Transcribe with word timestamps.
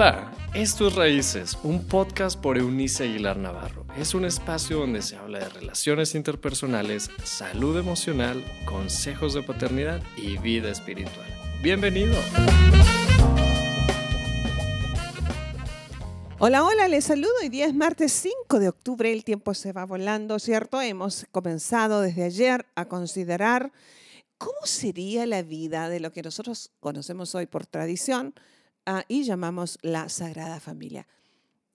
Hola, 0.00 0.32
esto 0.54 0.88
es 0.88 0.94
Raíces, 0.94 1.58
un 1.62 1.86
podcast 1.86 2.40
por 2.40 2.56
Eunice 2.56 3.04
Aguilar 3.04 3.36
Navarro. 3.36 3.84
Es 3.98 4.14
un 4.14 4.24
espacio 4.24 4.78
donde 4.78 5.02
se 5.02 5.16
habla 5.16 5.40
de 5.40 5.48
relaciones 5.50 6.14
interpersonales, 6.14 7.10
salud 7.22 7.78
emocional, 7.78 8.42
consejos 8.64 9.34
de 9.34 9.42
paternidad 9.42 10.02
y 10.16 10.38
vida 10.38 10.70
espiritual. 10.70 11.26
Bienvenido. 11.62 12.14
Hola, 16.38 16.64
hola, 16.64 16.88
les 16.88 17.04
saludo. 17.04 17.32
Hoy 17.42 17.50
día 17.50 17.66
es 17.66 17.74
martes 17.74 18.10
5 18.12 18.58
de 18.58 18.70
octubre, 18.70 19.12
el 19.12 19.22
tiempo 19.22 19.52
se 19.52 19.74
va 19.74 19.84
volando, 19.84 20.38
¿cierto? 20.38 20.80
Hemos 20.80 21.26
comenzado 21.30 22.00
desde 22.00 22.24
ayer 22.24 22.64
a 22.74 22.86
considerar 22.86 23.70
cómo 24.38 24.64
sería 24.64 25.26
la 25.26 25.42
vida 25.42 25.90
de 25.90 26.00
lo 26.00 26.10
que 26.10 26.22
nosotros 26.22 26.70
conocemos 26.80 27.34
hoy 27.34 27.44
por 27.44 27.66
tradición 27.66 28.32
Ah, 28.92 29.04
y 29.06 29.22
llamamos 29.22 29.78
la 29.82 30.08
Sagrada 30.08 30.58
Familia. 30.58 31.06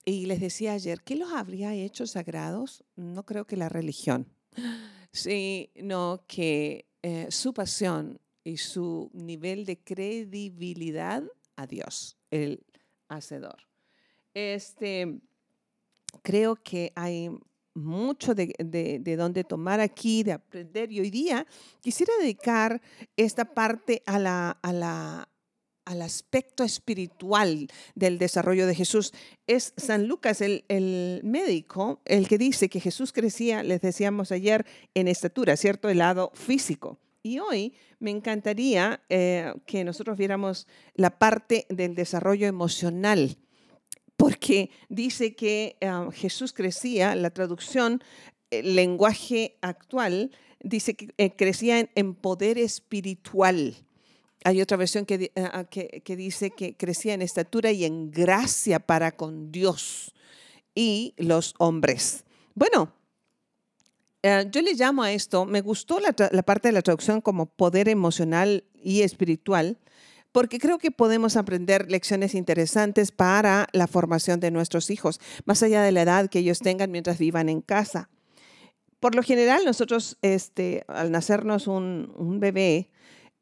Y 0.04 0.26
les 0.26 0.42
decía 0.42 0.74
ayer, 0.74 1.02
¿qué 1.02 1.16
los 1.16 1.32
habría 1.32 1.74
hecho 1.74 2.06
sagrados? 2.08 2.84
No 2.98 3.26
creo 3.26 3.48
que 3.48 3.56
la 3.56 3.70
religión, 3.70 4.28
sino 5.14 6.26
que 6.28 6.90
eh, 7.04 7.28
su 7.30 7.54
pasión 7.54 8.20
y 8.44 8.58
su 8.58 9.10
nivel 9.14 9.64
de 9.64 9.80
credibilidad 9.80 11.24
a 11.56 11.66
Dios, 11.66 12.18
el 12.32 12.66
Hacedor. 13.08 13.60
Este, 14.34 15.22
creo 16.22 16.58
que 16.58 16.92
hay 16.96 17.30
mucho 17.74 18.36
de, 18.36 18.54
de, 18.60 19.16
donde 19.16 19.46
tomar 19.46 19.80
aquí, 19.80 20.22
de 20.24 20.34
aprender. 20.34 20.92
Y 20.92 21.00
hoy 21.00 21.12
día 21.12 21.48
quisiera 21.80 22.12
dedicar 22.20 22.82
esta 23.16 23.46
parte 23.46 24.04
a 24.06 24.20
la, 24.20 24.52
a 24.62 24.74
la, 24.74 25.30
al 25.86 26.02
aspecto 26.02 26.64
espiritual 26.64 27.68
del 27.94 28.18
desarrollo 28.18 28.68
de 28.68 28.76
Jesús. 28.76 29.14
Es 29.48 29.74
San 29.78 30.08
Lucas, 30.08 30.42
el, 30.42 31.22
médico, 31.24 32.02
el 32.06 32.28
que 32.28 32.38
dice 32.38 32.70
que 32.70 32.80
Jesús 32.80 33.14
crecía, 33.14 33.64
les 33.64 33.82
decíamos 33.82 34.32
ayer, 34.32 34.66
en 34.94 35.08
estatura, 35.08 35.56
¿cierto? 35.56 35.90
El 35.90 36.00
lado 36.00 36.32
físico. 36.34 37.00
Y 37.24 37.40
hoy 37.40 37.74
me 38.00 38.12
encantaría 38.12 39.02
eh, 39.10 39.54
que 39.66 39.84
nosotros 39.84 40.18
viéramos 40.18 40.68
la 40.94 41.18
parte 41.18 41.66
del 41.70 41.96
desarrollo 41.96 42.46
emocional, 42.48 43.38
porque 44.16 44.70
dice 44.90 45.36
que 45.36 45.78
eh, 45.80 45.92
Jesús 46.14 46.54
crecía, 46.54 47.16
la 47.16 47.32
traducción, 47.32 48.02
el 48.52 48.76
lenguaje 48.76 49.58
actual, 49.62 50.32
dice 50.62 50.96
que 50.96 51.14
eh, 51.18 51.36
crecía 51.36 51.90
en 51.96 52.16
poder 52.16 52.58
espiritual. 52.58 53.76
Hay 54.46 54.62
otra 54.62 54.78
versión 54.78 55.08
que, 55.08 55.32
ah, 55.38 55.64
que, 55.64 56.16
dice 56.16 56.52
que 56.52 56.78
crecía 56.78 57.16
en 57.16 57.24
estatura 57.24 57.72
y 57.72 57.84
en 57.84 58.12
gracia 58.12 58.80
para 58.80 59.12
con 59.12 59.52
Dios 59.52 60.14
y 60.76 61.16
los 61.18 61.56
hombres. 61.58 62.26
Bueno, 62.54 62.94
eh, 64.22 64.46
yo 64.52 64.62
le 64.62 64.76
llamo 64.76 65.02
a 65.02 65.12
esto, 65.12 65.48
me 65.48 65.62
gustó 65.62 66.00
la, 66.00 66.14
parte 66.44 66.68
de 66.68 66.74
la 66.74 66.84
traducción 66.84 67.22
como 67.22 67.48
poder 67.48 67.90
emocional 67.90 68.66
y 68.76 69.02
espiritual, 69.02 69.80
porque 70.32 70.60
creo 70.60 70.78
que 70.78 70.92
podemos 70.92 71.38
aprender 71.38 71.90
lecciones 71.90 72.36
interesantes 72.36 73.12
para 73.12 73.68
la 73.72 73.88
formación 73.88 74.40
de 74.40 74.52
nuestros 74.52 74.92
hijos, 74.92 75.20
más 75.46 75.64
allá 75.64 75.82
de 75.82 75.92
la 75.92 76.04
edad 76.04 76.30
que 76.30 76.38
ellos 76.38 76.60
tengan 76.60 76.92
mientras 76.92 77.18
vivan 77.18 77.50
en 77.50 77.62
casa. 77.62 78.10
Por 79.00 79.16
lo 79.16 79.24
general, 79.24 79.66
nosotros, 79.66 80.20
este, 80.22 80.84
al 80.88 81.12
nacernos 81.12 81.66
un, 81.66 82.14
un 82.16 82.40
bebé, 82.40 82.92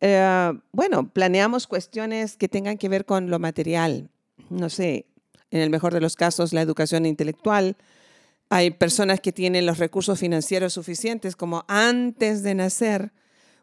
eh, 0.05 0.51
bueno, 0.73 1.07
planeamos 1.07 1.65
cuestiones 1.65 2.35
que 2.35 2.49
tengan 2.49 2.77
que 2.77 2.89
ver 2.89 3.05
con 3.05 3.29
lo 3.29 3.39
material. 3.39 4.09
No 4.49 4.69
sé, 4.69 5.05
en 5.49 5.61
el 5.61 5.69
mejor 5.69 5.93
de 5.93 6.01
los 6.01 6.17
casos, 6.17 6.51
la 6.51 6.61
educación 6.61 7.05
intelectual. 7.05 7.77
Hay 8.49 8.71
personas 8.71 9.21
que 9.21 9.31
tienen 9.31 9.65
los 9.65 9.77
recursos 9.77 10.19
financieros 10.19 10.73
suficientes 10.73 11.37
como 11.37 11.63
antes 11.69 12.43
de 12.43 12.53
nacer 12.53 13.13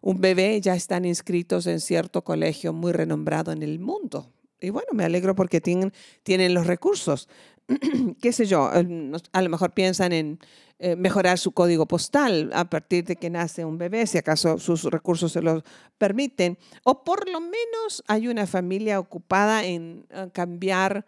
un 0.01 0.23
bebé 0.23 0.59
ya 0.62 0.75
están 0.75 1.05
inscritos 1.05 1.67
en 1.67 1.78
cierto 1.78 2.25
colegio 2.25 2.72
muy 2.72 2.93
renombrado 2.93 3.53
en 3.53 3.62
el 3.62 3.78
mundo. 3.78 4.33
Y 4.62 4.71
bueno, 4.71 4.89
me 4.95 5.05
alegro 5.05 5.34
porque 5.34 5.61
tienen, 5.61 5.93
tienen 6.22 6.55
los 6.55 6.67
recursos. 6.67 7.28
qué 8.21 8.33
sé 8.33 8.47
yo, 8.47 8.71
a 8.71 9.43
lo 9.43 9.49
mejor 9.49 9.73
piensan 9.73 10.13
en 10.13 10.39
eh, 10.79 10.97
mejorar 10.97 11.39
su 11.39 11.53
código 11.53 11.87
postal 11.87 12.51
a 12.55 12.65
partir 12.65 13.05
de 13.05 13.17
que 13.17 13.29
nace 13.29 13.65
un 13.65 13.77
bebé, 13.77 14.07
si 14.07 14.19
acaso 14.19 14.59
sus 14.59 14.85
recursos 14.85 15.33
se 15.33 15.43
lo 15.43 15.63
permiten, 15.99 16.57
o 16.85 17.05
por 17.05 17.29
lo 17.29 17.41
menos 17.41 18.03
hay 18.07 18.29
una 18.29 18.47
familia 18.47 18.99
ocupada 18.99 19.65
en 19.65 20.07
eh, 20.11 20.31
cambiar 20.33 21.05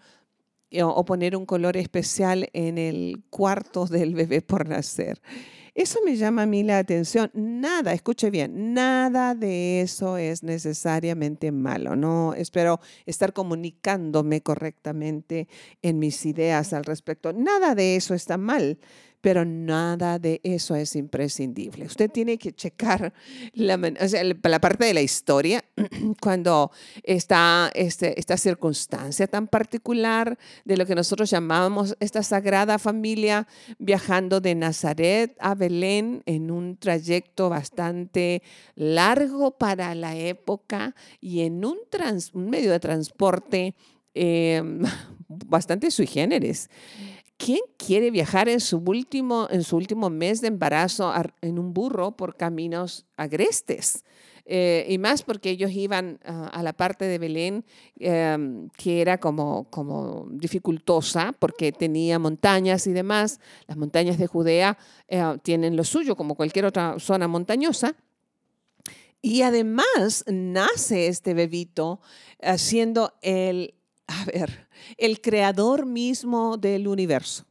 eh, 0.71 0.83
o 0.83 1.05
poner 1.05 1.37
un 1.37 1.47
color 1.47 1.77
especial 1.77 2.49
en 2.53 2.79
el 2.79 3.23
cuarto 3.31 3.87
del 3.87 4.15
bebé 4.15 4.43
por 4.43 4.69
nacer. 4.69 5.21
Eso 5.75 6.01
me 6.05 6.17
llama 6.17 6.43
a 6.43 6.47
mí 6.47 6.63
la 6.63 6.77
atención. 6.79 7.31
Nada, 7.33 7.95
escuche 7.95 8.31
bien, 8.31 8.75
nada 8.75 9.35
de 9.35 9.81
eso 9.81 10.19
es 10.19 10.43
necesariamente 10.43 11.51
malo. 11.51 11.97
No 11.97 12.35
espero 12.35 12.79
estar 13.07 13.33
comunicándome 13.33 14.43
correctamente 14.43 15.49
en 15.81 15.99
mis 15.99 16.27
ideas 16.27 16.75
al 16.75 16.85
respecto. 16.85 17.33
Nada 17.33 17.75
de 17.75 17.97
eso 17.97 18.13
está 18.13 18.37
mal 18.37 18.79
pero 19.23 19.45
nada 19.45 20.19
de 20.19 20.41
eso 20.43 20.75
es 20.75 20.97
imprescindible. 20.97 21.87
Usted 21.87 22.11
tiene 22.11 22.37
que 22.37 22.53
checar 22.53 23.15
la, 23.55 23.79
parte 24.61 24.85
de 24.85 24.93
la 24.93 25.01
historia 25.01 25.65
cuando 26.21 26.73
está 27.05 27.71
este, 27.73 28.19
esta 28.19 28.37
circunstancia 28.37 29.29
tan 29.29 29.47
particular 29.47 30.37
de 30.65 30.77
lo 30.77 30.85
que 30.85 30.97
nosotros 30.97 31.31
llamamos 31.31 31.97
esta 32.01 32.25
sagrada 32.25 32.81
familia 32.81 33.47
viajando 33.79 34.41
de 34.41 34.57
Nazaret 34.57 35.37
a 35.39 35.55
Belén 35.55 36.25
en 36.27 36.51
un 36.51 36.77
trayecto 36.77 37.49
bastante 37.49 38.43
largo 38.75 39.53
para 39.53 39.95
la 39.95 40.17
época 40.17 40.97
y 41.21 41.43
en 41.43 41.65
un, 41.65 41.79
un 42.33 42.51
medio 42.51 42.73
de 42.73 42.81
transporte 42.81 43.77
em, 44.15 44.83
bastante 45.29 45.93
sui 45.93 46.09
generis. 46.09 46.69
¿Quién 47.45 47.59
quiere 47.77 48.13
viajar 48.13 48.49
en 48.49 48.61
su 48.61 48.79
último, 48.79 49.49
en 49.51 49.65
su 49.65 49.77
último 49.77 50.11
mes 50.11 50.41
de 50.41 50.47
embarazo 50.47 51.13
en 51.41 51.59
un 51.59 51.75
burro 51.75 52.13
por 52.13 52.37
caminos 52.37 53.05
agrestes? 53.17 54.05
Eh, 54.45 54.87
y 54.89 54.99
más 54.99 55.25
porque 55.25 55.51
ellos 55.51 55.73
iban 55.73 56.21
a 56.23 56.63
la 56.63 56.73
parte 56.73 57.05
de 57.05 57.19
Belén 57.19 57.65
em, 57.99 58.69
que 58.77 59.01
era 59.01 59.19
como, 59.19 59.69
como 59.71 60.29
dificultosa 60.31 61.35
porque 61.37 61.73
tenía 61.73 62.21
montañas 62.21 62.87
y 62.87 62.93
demás. 62.93 63.41
Las 63.67 63.77
montañas 63.77 64.19
de 64.19 64.29
Judea 64.29 64.79
eh, 65.09 65.21
tienen 65.43 65.75
lo 65.75 65.83
suyo 65.83 66.15
como 66.15 66.37
cualquier 66.37 66.67
otra 66.67 67.01
zona 67.01 67.27
montañosa. 67.27 67.97
Y 69.21 69.43
además 69.43 70.25
nace 70.29 71.09
este 71.09 71.35
bebito 71.35 72.01
siendo 72.57 73.15
el 73.21 73.75
a 74.21 74.25
ver, 74.25 74.69
el 74.97 75.21
creador 75.21 75.87
mismo 75.87 76.57
del 76.57 76.89
universo. 76.89 77.45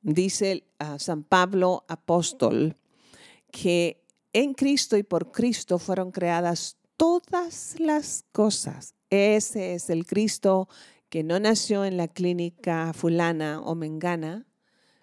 Dice 0.00 0.64
San 0.98 1.24
Pablo 1.24 1.84
apóstol 1.88 2.76
que 3.50 4.04
en 4.32 4.54
Cristo 4.54 4.96
y 4.96 5.02
por 5.02 5.32
Cristo 5.32 5.78
fueron 5.78 6.12
creadas 6.12 6.76
todas 6.96 7.76
las 7.78 8.24
cosas. 8.32 8.94
Ese 9.10 9.74
es 9.74 9.90
el 9.90 10.06
Cristo 10.06 10.68
que 11.08 11.22
no 11.22 11.40
nació 11.40 11.84
en 11.84 11.96
la 11.96 12.08
clínica 12.08 12.92
fulana 12.92 13.60
o 13.60 13.74
mengana 13.74 14.46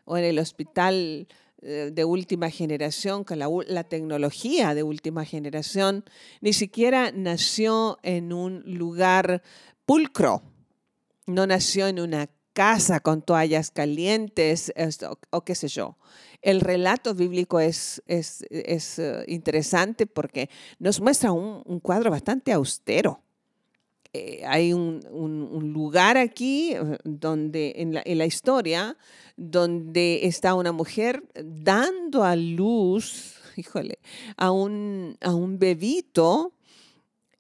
o 0.06 0.18
en 0.18 0.24
el 0.24 0.40
hospital 0.40 1.28
eh, 1.62 1.90
de 1.92 2.06
última 2.06 2.52
generación, 2.52 3.24
con 3.24 3.40
la, 3.40 3.84
tecnología 3.84 4.76
de 4.76 4.84
última 4.84 5.26
generación, 5.26 6.04
ni 6.42 6.54
siquiera 6.54 7.12
nació 7.12 7.98
en 8.04 8.34
un 8.34 8.62
lugar 8.66 9.42
pulcro, 9.86 10.44
no 11.26 11.48
nació 11.48 11.88
en 11.88 12.00
una 12.00 12.30
casa 12.56 13.02
con 13.02 13.22
toallas 13.22 13.70
calientes 13.70 14.74
o, 15.30 15.42
qué 15.42 15.56
sé 15.56 15.68
yo. 15.68 15.98
El 16.42 16.62
relato 16.62 17.14
bíblico 17.14 17.60
es, 17.60 18.02
es, 18.08 18.46
eh, 18.98 19.26
interesante 19.28 20.08
porque 20.08 20.50
nos 20.80 21.02
muestra 21.02 21.34
un, 21.34 21.80
cuadro 21.82 22.10
bastante 22.10 22.54
austero. 22.54 23.20
Eh, 24.14 24.44
hay 24.48 24.72
un, 24.72 25.02
lugar 25.74 26.18
aquí 26.18 26.72
eh, 26.74 26.98
donde 27.04 27.74
en 27.76 27.96
la, 27.96 28.02
en 28.06 28.18
la, 28.20 28.26
historia 28.26 28.96
donde 29.36 30.26
está 30.26 30.54
una 30.54 30.72
mujer 30.72 31.24
dando 31.36 32.24
a 32.24 32.38
luz, 32.38 33.36
híjole, 33.58 34.00
a 34.38 34.52
un, 34.52 35.18
a 35.20 35.36
un 35.36 35.60
bebito 35.60 36.55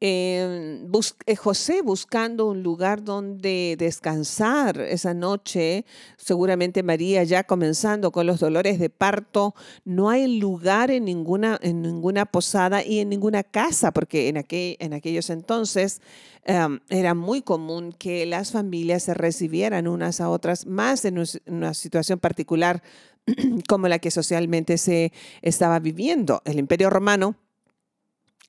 eh, 0.02 0.86
eh, 1.26 1.36
José 1.36 1.82
buscando 1.82 2.48
un 2.48 2.64
lugar 2.64 3.04
donde 3.04 3.76
descansar 3.80 4.80
esa 4.82 5.14
noche, 5.14 5.86
seguramente 6.18 6.84
María 6.84 7.24
ya 7.24 7.44
comenzando 7.44 8.12
con 8.12 8.28
los 8.28 8.40
dolores 8.40 8.78
de 8.78 8.90
parto, 8.90 9.56
no 9.86 10.10
hay 10.10 10.40
lugar 10.40 10.92
en 10.92 11.06
ninguna, 11.06 11.58
en 11.62 11.82
ninguna 11.82 12.26
posada 12.26 12.84
y 12.84 13.00
en 13.00 13.10
ninguna 13.10 13.44
casa, 13.44 13.92
porque 13.92 14.28
en, 14.28 14.44
en 14.50 14.94
aquellos 14.94 15.30
entonces 15.30 16.02
em, 16.44 16.80
era 16.90 17.14
muy 17.14 17.42
común 17.42 17.94
que 17.94 18.26
las 18.26 18.52
familias 18.52 19.04
se 19.04 19.14
recibieran 19.14 19.88
unas 19.88 20.20
a 20.20 20.30
otras, 20.30 20.66
más 20.66 21.06
en 21.06 21.24
una 21.48 21.74
situación 21.74 22.20
particular 22.20 22.84
como 23.70 23.88
la 23.88 24.00
que 24.00 24.12
socialmente 24.12 24.78
se 24.78 25.14
estaba 25.42 25.80
viviendo. 25.80 26.42
El 26.46 26.60
imperio 26.60 26.90
romano 26.90 27.36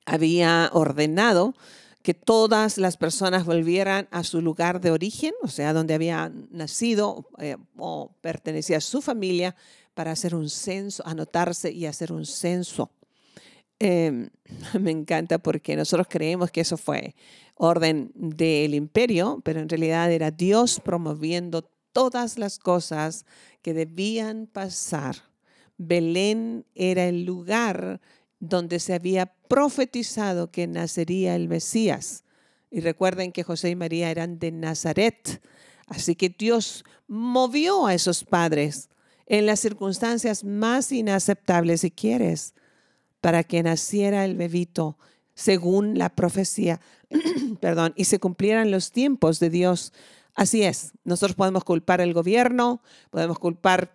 había 0.07 0.69
ordenado 0.73 1.53
que 2.01 2.13
todas 2.13 2.77
las 2.77 2.95
personas 2.95 3.45
volvieran 3.45 4.07
a 4.11 4.23
su 4.23 4.41
lugar 4.41 4.79
de 4.79 4.91
origen, 4.91 5.33
o 5.43 5.49
sea, 5.49 5.73
donde 5.73 5.93
había 5.93 6.31
nacido 6.49 7.27
eh, 7.37 7.57
o 7.77 8.15
pertenecía 8.21 8.77
a 8.77 8.81
su 8.81 9.01
familia, 9.01 9.55
para 9.93 10.11
hacer 10.11 10.33
un 10.33 10.49
censo, 10.49 11.05
anotarse 11.05 11.71
y 11.71 11.85
hacer 11.85 12.13
un 12.13 12.25
censo. 12.25 12.91
Em, 13.79 14.29
me 14.79 14.91
encanta 14.91 15.37
porque 15.37 15.75
nosotros 15.75 16.07
creemos 16.09 16.49
que 16.49 16.61
eso 16.61 16.77
fue 16.77 17.13
orden 17.55 18.11
del 18.15 18.73
imperio, 18.73 19.41
pero 19.43 19.59
en 19.59 19.67
realidad 19.67 20.11
era 20.11 20.31
Dios 20.31 20.79
promoviendo 20.79 21.69
todas 21.91 22.37
las 22.37 22.57
cosas 22.57 23.25
que 23.61 23.73
debían 23.73 24.47
pasar. 24.47 25.17
Belén 25.77 26.65
era 26.73 27.05
el 27.05 27.25
lugar 27.25 27.99
donde 28.39 28.79
se 28.79 28.93
había 28.93 29.33
profetizado 29.47 30.51
que 30.51 30.67
nacería 30.67 31.35
el 31.35 31.47
Mesías. 31.47 32.23
Y 32.69 32.81
recuerden 32.81 33.31
que 33.31 33.43
José 33.43 33.69
y 33.69 33.75
María 33.75 34.11
eran 34.11 34.39
de 34.39 34.51
Nazaret. 34.51 35.41
Así 35.87 36.15
que 36.15 36.29
Dios 36.29 36.83
movió 37.07 37.87
a 37.87 37.93
esos 37.93 38.23
padres 38.23 38.89
en 39.25 39.45
las 39.45 39.59
circunstancias 39.59 40.43
más 40.43 40.91
inaceptables, 40.91 41.81
si 41.81 41.91
quieres, 41.91 42.53
para 43.21 43.43
que 43.43 43.63
naciera 43.63 44.25
el 44.25 44.35
bebito 44.35 44.97
según 45.33 45.97
la 45.97 46.09
profecía, 46.09 46.81
perdón, 47.61 47.93
y 47.95 48.05
se 48.05 48.19
cumplieran 48.19 48.71
los 48.71 48.91
tiempos 48.91 49.39
de 49.39 49.49
Dios. 49.49 49.93
Así 50.33 50.63
es, 50.63 50.93
nosotros 51.03 51.35
podemos 51.35 51.63
culpar 51.63 52.01
al 52.01 52.13
gobierno, 52.13 52.81
podemos 53.11 53.37
culpar 53.37 53.93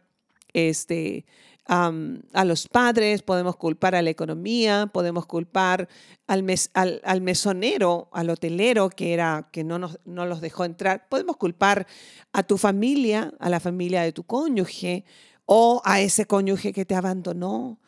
este, 0.53 1.25
a 1.67 2.45
los 2.45 2.69
padres, 2.69 3.23
podemos 3.23 3.57
culpar 3.57 3.95
a 3.95 4.03
la 4.03 4.11
economía, 4.11 4.91
podemos 4.93 5.27
culpar 5.27 5.89
al, 6.27 6.45
al, 6.75 7.21
mesonero, 7.21 8.09
al 8.13 8.31
hotelero 8.31 8.91
que, 8.91 9.13
era, 9.15 9.49
que 9.53 9.65
no, 9.65 9.79
nos, 9.79 9.99
no 10.05 10.27
los 10.27 10.41
dejó 10.41 10.65
entrar, 10.65 11.09
podemos 11.09 11.37
culpar 11.37 11.87
a 12.33 12.43
tu 12.43 12.59
familia, 12.59 13.33
a 13.39 13.49
la 13.49 13.61
familia 13.61 14.03
de 14.03 14.13
tu 14.13 14.25
cónyuge 14.25 15.05
o 15.47 15.81
a 15.85 16.01
ese 16.01 16.27
cónyuge 16.27 16.73
que 16.73 16.85
te 16.85 16.95
abandonó, 16.95 17.81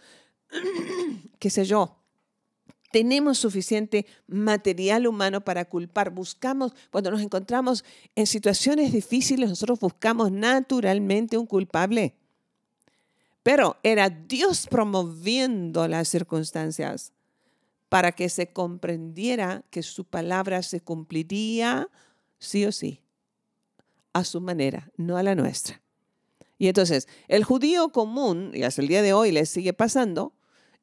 qué 1.39 1.51
sé 1.51 1.65
yo. 1.65 2.01
Tenemos 2.93 3.39
suficiente 3.39 4.07
material 4.29 5.09
humano 5.09 5.41
para 5.41 5.65
culpar. 5.65 6.11
Buscamos, 6.11 6.75
cuando 6.93 7.11
nos 7.11 7.23
encontramos 7.23 7.85
en 8.15 8.29
situaciones 8.29 8.93
difíciles, 8.93 9.49
nosotros 9.49 9.81
buscamos 9.81 10.31
naturalmente 10.31 11.37
un 11.37 11.47
culpable. 11.47 12.15
Pero 13.45 13.77
era 13.83 14.11
Dios 14.11 14.67
promoviendo 14.69 15.87
las 15.87 16.09
circunstancias 16.09 17.13
para 17.91 18.11
que 18.11 18.29
se 18.29 18.49
comprendiera 18.49 19.63
que 19.71 19.83
su 19.83 20.05
palabra 20.05 20.63
se 20.63 20.81
cumpliría 20.81 21.89
sí 22.39 22.65
o 22.65 22.73
sí, 22.73 23.03
a 24.15 24.25
su 24.25 24.41
manera, 24.41 24.91
no 24.97 25.19
a 25.19 25.23
la 25.23 25.35
nuestra. 25.35 25.81
Y 26.59 26.69
entonces, 26.69 27.07
el 27.29 27.45
judío 27.45 27.91
común, 27.91 28.51
y 28.55 28.63
hasta 28.63 28.81
el 28.81 28.89
día 28.89 29.03
de 29.03 29.13
hoy 29.13 29.31
le 29.31 29.45
sigue 29.45 29.75
pasando, 29.75 30.33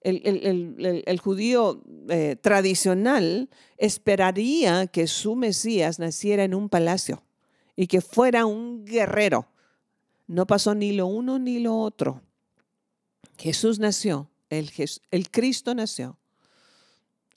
el, 0.01 1.19
judío 1.19 1.83
eh, 2.09 2.35
tradicional 2.39 3.49
esperaría 3.77 4.87
que 4.87 5.07
su 5.07 5.35
Mesías 5.35 5.97
naciera 5.99 6.43
en 6.43 6.53
un 6.53 6.69
palacio 6.69 7.23
y 7.75 7.87
que 7.87 8.01
fuera 8.01 8.45
un 8.45 8.85
guerrero. 8.85 9.47
No 10.27 10.45
pasó 10.47 10.75
ni 10.75 10.91
lo 10.91 11.07
uno 11.07 11.39
ni 11.39 11.59
lo 11.59 11.77
otro. 11.77 12.21
Jesús 13.41 13.79
nació, 13.79 14.29
el, 14.51 14.69
Cristo 15.31 15.73
nació 15.73 16.19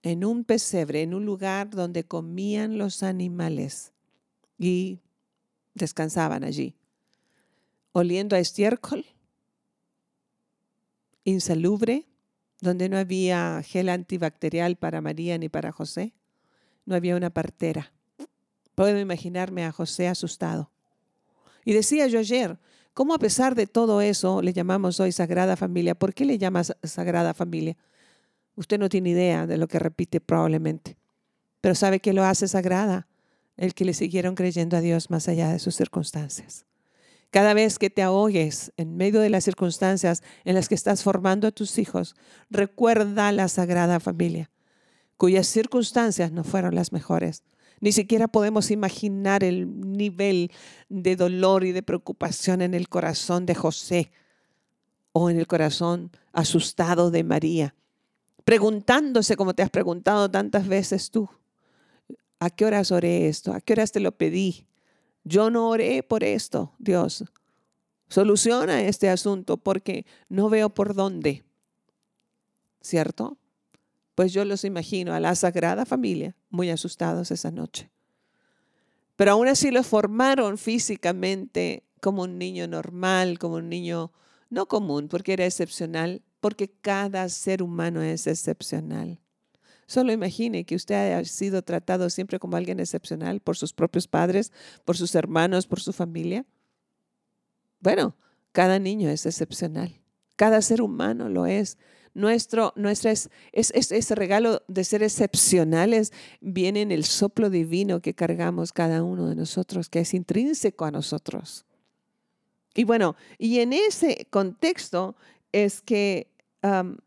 en 0.02 0.26
un 0.26 0.44
pesebre, 0.44 1.00
en 1.00 1.14
un 1.14 1.24
lugar 1.24 1.70
donde 1.70 2.04
comían 2.04 2.76
los 2.76 3.02
animales 3.02 3.94
y 4.58 5.00
descansaban 5.72 6.44
allí, 6.44 6.76
oliendo 7.92 8.36
a 8.36 8.38
estiércol, 8.38 9.06
insalubre, 11.24 12.06
donde 12.60 12.90
no 12.90 12.98
había 12.98 13.62
gel 13.62 13.88
antibacterial 13.88 14.76
para 14.76 15.00
María 15.00 15.38
ni 15.38 15.48
para 15.48 15.72
José, 15.72 16.12
no 16.84 16.94
había 16.94 17.16
una 17.16 17.30
partera. 17.30 17.94
Puedo 18.74 19.00
imaginarme 19.00 19.64
a 19.64 19.72
José 19.72 20.08
asustado. 20.08 20.70
Y 21.64 21.72
decía 21.72 22.08
yo 22.08 22.18
ayer, 22.18 22.58
¿Cómo 22.94 23.12
a 23.12 23.18
pesar 23.18 23.56
de 23.56 23.66
todo 23.66 24.00
eso 24.00 24.40
le 24.40 24.52
llamamos 24.52 25.00
hoy 25.00 25.10
Sagrada 25.10 25.56
Familia? 25.56 25.96
¿Por 25.96 26.14
qué 26.14 26.24
le 26.24 26.38
llamas 26.38 26.76
Sagrada 26.84 27.34
Familia? 27.34 27.76
Usted 28.54 28.78
no 28.78 28.88
tiene 28.88 29.10
idea 29.10 29.48
de 29.48 29.58
lo 29.58 29.66
que 29.66 29.80
repite 29.80 30.20
probablemente, 30.20 30.96
pero 31.60 31.74
sabe 31.74 31.98
que 31.98 32.12
lo 32.12 32.22
hace 32.22 32.46
sagrada 32.46 33.08
el 33.56 33.74
que 33.74 33.84
le 33.84 33.94
siguieron 33.94 34.36
creyendo 34.36 34.76
a 34.76 34.80
Dios 34.80 35.10
más 35.10 35.26
allá 35.26 35.50
de 35.50 35.58
sus 35.58 35.74
circunstancias. 35.74 36.66
Cada 37.30 37.52
vez 37.52 37.80
que 37.80 37.90
te 37.90 38.00
ahogues 38.00 38.72
en 38.76 38.96
medio 38.96 39.20
de 39.20 39.30
las 39.30 39.42
circunstancias 39.42 40.22
en 40.44 40.54
las 40.54 40.68
que 40.68 40.76
estás 40.76 41.02
formando 41.02 41.48
a 41.48 41.52
tus 41.52 41.78
hijos, 41.78 42.14
recuerda 42.48 43.32
la 43.32 43.48
Sagrada 43.48 43.98
Familia, 43.98 44.52
cuyas 45.16 45.48
circunstancias 45.48 46.30
no 46.30 46.44
fueron 46.44 46.76
las 46.76 46.92
mejores, 46.92 47.42
ni 47.84 47.92
siquiera 47.92 48.28
podemos 48.28 48.70
imaginar 48.70 49.44
el 49.44 49.92
nivel 49.92 50.50
de 50.88 51.16
dolor 51.16 51.64
y 51.64 51.72
de 51.72 51.82
preocupación 51.82 52.62
en 52.62 52.72
el 52.72 52.88
corazón 52.88 53.44
de 53.44 53.54
José 53.54 54.10
o 55.12 55.28
en 55.28 55.38
el 55.38 55.46
corazón 55.46 56.10
asustado 56.32 57.10
de 57.10 57.24
María, 57.24 57.74
preguntándose 58.46 59.36
como 59.36 59.52
te 59.52 59.62
has 59.62 59.68
preguntado 59.68 60.30
tantas 60.30 60.66
veces 60.66 61.10
tú, 61.10 61.28
¿a 62.40 62.48
qué 62.48 62.64
horas 62.64 62.90
oré 62.90 63.28
esto? 63.28 63.52
¿A 63.52 63.60
qué 63.60 63.74
horas 63.74 63.92
te 63.92 64.00
lo 64.00 64.12
pedí? 64.12 64.66
Yo 65.22 65.50
no 65.50 65.68
oré 65.68 66.02
por 66.02 66.24
esto, 66.24 66.72
Dios. 66.78 67.22
Soluciona 68.08 68.80
este 68.80 69.10
asunto 69.10 69.58
porque 69.58 70.06
no 70.30 70.48
veo 70.48 70.70
por 70.70 70.94
dónde. 70.94 71.44
¿Cierto? 72.80 73.36
Pues 74.14 74.32
yo 74.32 74.44
los 74.44 74.64
imagino 74.64 75.12
a 75.12 75.20
la 75.20 75.34
Sagrada 75.34 75.84
Familia 75.84 76.36
muy 76.50 76.70
asustados 76.70 77.30
esa 77.30 77.50
noche. 77.50 77.90
Pero 79.16 79.32
aún 79.32 79.48
así 79.48 79.70
lo 79.70 79.82
formaron 79.82 80.58
físicamente 80.58 81.84
como 82.00 82.22
un 82.22 82.38
niño 82.38 82.66
normal, 82.68 83.38
como 83.38 83.56
un 83.56 83.68
niño 83.68 84.12
no 84.50 84.66
común, 84.66 85.08
porque 85.08 85.32
era 85.32 85.46
excepcional, 85.46 86.22
porque 86.40 86.68
cada 86.68 87.28
ser 87.28 87.62
humano 87.62 88.02
es 88.02 88.26
excepcional. 88.26 89.20
Solo 89.86 90.12
imagine 90.12 90.64
que 90.64 90.74
usted 90.74 90.94
haya 90.94 91.24
sido 91.24 91.62
tratado 91.62 92.08
siempre 92.10 92.38
como 92.38 92.56
alguien 92.56 92.80
excepcional 92.80 93.40
por 93.40 93.56
sus 93.56 93.72
propios 93.72 94.08
padres, 94.08 94.52
por 94.84 94.96
sus 94.96 95.14
hermanos, 95.14 95.66
por 95.66 95.80
su 95.80 95.92
familia. 95.92 96.46
Bueno, 97.80 98.16
cada 98.52 98.78
niño 98.78 99.10
es 99.10 99.26
excepcional. 99.26 100.00
Cada 100.36 100.62
ser 100.62 100.80
humano 100.80 101.28
lo 101.28 101.46
es 101.46 101.78
nuestro, 102.14 102.72
nuestra 102.76 103.10
es, 103.10 103.28
ese 103.52 104.14
regalo 104.14 104.62
de 104.68 104.84
ser 104.84 105.02
excepcionales 105.02 106.12
viene 106.40 106.82
en 106.82 106.92
el 106.92 107.04
soplo 107.04 107.50
divino 107.50 108.00
que 108.00 108.14
cargamos 108.14 108.72
cada 108.72 109.02
uno 109.02 109.28
de 109.28 109.34
nosotros, 109.34 109.88
que 109.88 110.00
es 110.00 110.14
intrínseco 110.14 110.84
a 110.84 110.90
nosotros. 110.90 111.66
Y 112.74 112.84
bueno, 112.84 113.16
y 113.38 113.60
en 113.60 113.72
ese 113.72 114.26
contexto 114.30 115.16
es 115.52 115.80
que 115.80 116.28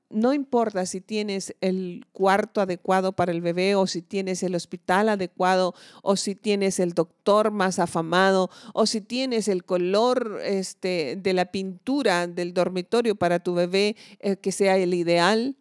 no 0.09 0.33
importa 0.33 0.85
si 0.85 1.01
tienes 1.01 1.55
el 1.59 2.05
cuarto 2.13 2.61
adecuado 2.61 3.11
para 3.11 3.31
el 3.31 3.41
bebé 3.41 3.75
o 3.75 3.87
si 3.87 4.01
tienes 4.01 4.41
el 4.41 4.55
hospital 4.55 5.09
adecuado 5.09 5.75
o 6.01 6.15
si 6.15 6.33
tienes 6.33 6.79
el 6.79 6.93
doctor 6.93 7.51
más 7.51 7.77
afamado 7.79 8.49
o 8.73 8.85
si 8.85 9.01
tienes 9.01 9.49
el 9.49 9.65
color 9.65 10.39
este, 10.43 11.17
de 11.21 11.33
la 11.33 11.51
pintura 11.51 12.25
del 12.27 12.53
dormitorio 12.53 13.15
para 13.15 13.39
tu 13.39 13.53
bebé 13.53 13.97
eh, 14.19 14.37
que 14.37 14.53
sea 14.53 14.77
el 14.77 14.93
ideal, 14.93 15.57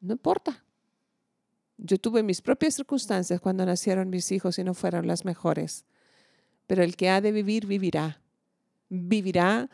no 0.00 0.12
importa. 0.12 0.64
Yo 1.76 1.98
tuve 1.98 2.22
mis 2.22 2.42
propias 2.42 2.74
circunstancias 2.74 3.40
cuando 3.40 3.64
nacieron 3.66 4.10
mis 4.10 4.30
hijos 4.30 4.58
y 4.58 4.64
no 4.64 4.74
fueron 4.74 5.06
las 5.06 5.24
mejores. 5.24 5.84
Pero 6.66 6.84
el 6.84 6.94
que 6.94 7.08
ha 7.08 7.20
de 7.20 7.32
vivir, 7.32 7.66
vivirá. 7.66 8.20
Vivirá 8.88 9.70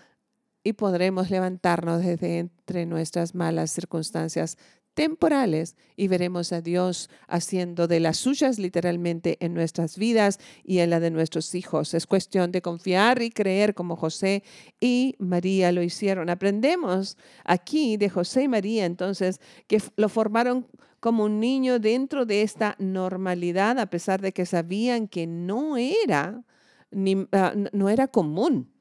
y 0.66 0.72
podremos 0.72 1.30
levantarnos 1.30 2.02
desde 2.02 2.38
entre 2.38 2.86
nuestras 2.86 3.36
malas 3.36 3.70
circunstancias 3.70 4.58
temporales 4.94 5.76
y 5.94 6.08
veremos 6.08 6.52
a 6.52 6.60
Dios 6.60 7.08
haciendo 7.28 7.86
de 7.86 8.00
las 8.00 8.16
suyas 8.16 8.58
literalmente 8.58 9.36
en 9.38 9.54
nuestras 9.54 9.96
vidas 9.96 10.40
y 10.64 10.78
en 10.80 10.90
la 10.90 10.98
de 10.98 11.12
nuestros 11.12 11.54
hijos. 11.54 11.94
Es 11.94 12.08
cuestión 12.08 12.50
de 12.50 12.62
confiar 12.62 13.22
y 13.22 13.30
creer 13.30 13.74
como 13.74 13.94
José 13.94 14.42
y 14.80 15.14
María 15.20 15.70
lo 15.70 15.82
hicieron. 15.84 16.30
Aprendemos 16.30 17.16
aquí 17.44 17.96
de 17.96 18.10
José 18.10 18.42
y 18.42 18.48
María 18.48 18.86
entonces 18.86 19.40
que 19.68 19.80
lo 19.94 20.08
formaron 20.08 20.66
como 20.98 21.22
un 21.22 21.38
niño 21.38 21.78
dentro 21.78 22.26
de 22.26 22.42
esta 22.42 22.74
normalidad 22.80 23.78
a 23.78 23.86
pesar 23.86 24.20
de 24.20 24.32
que 24.32 24.46
sabían 24.46 25.06
que 25.06 25.28
no 25.28 25.76
era 25.76 26.42
ni, 26.90 27.28
ah, 27.30 27.54
no 27.72 27.88
era 27.88 28.08
común. 28.08 28.72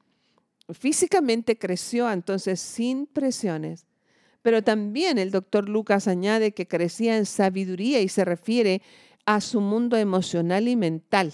Físicamente 0.68 1.58
creció 1.58 2.10
entonces 2.10 2.60
sin 2.60 3.06
presiones 3.06 3.86
pero 4.46 4.62
también 4.62 5.18
el 5.18 5.32
doctor 5.32 5.68
Lucas 5.68 6.06
añade 6.06 6.54
que 6.54 6.68
crecía 6.68 7.16
en 7.16 7.26
sabiduría 7.26 8.00
y 8.00 8.08
se 8.08 8.24
refiere 8.24 8.80
a 9.24 9.40
su 9.40 9.60
mundo 9.60 9.96
emocional 9.96 10.68
y 10.68 10.76
mental. 10.76 11.32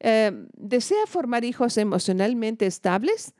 Eh, 0.00 0.32
¿Desea 0.56 1.06
formar 1.06 1.44
hijos 1.44 1.78
emocionalmente 1.78 2.66
estables, 2.66 3.32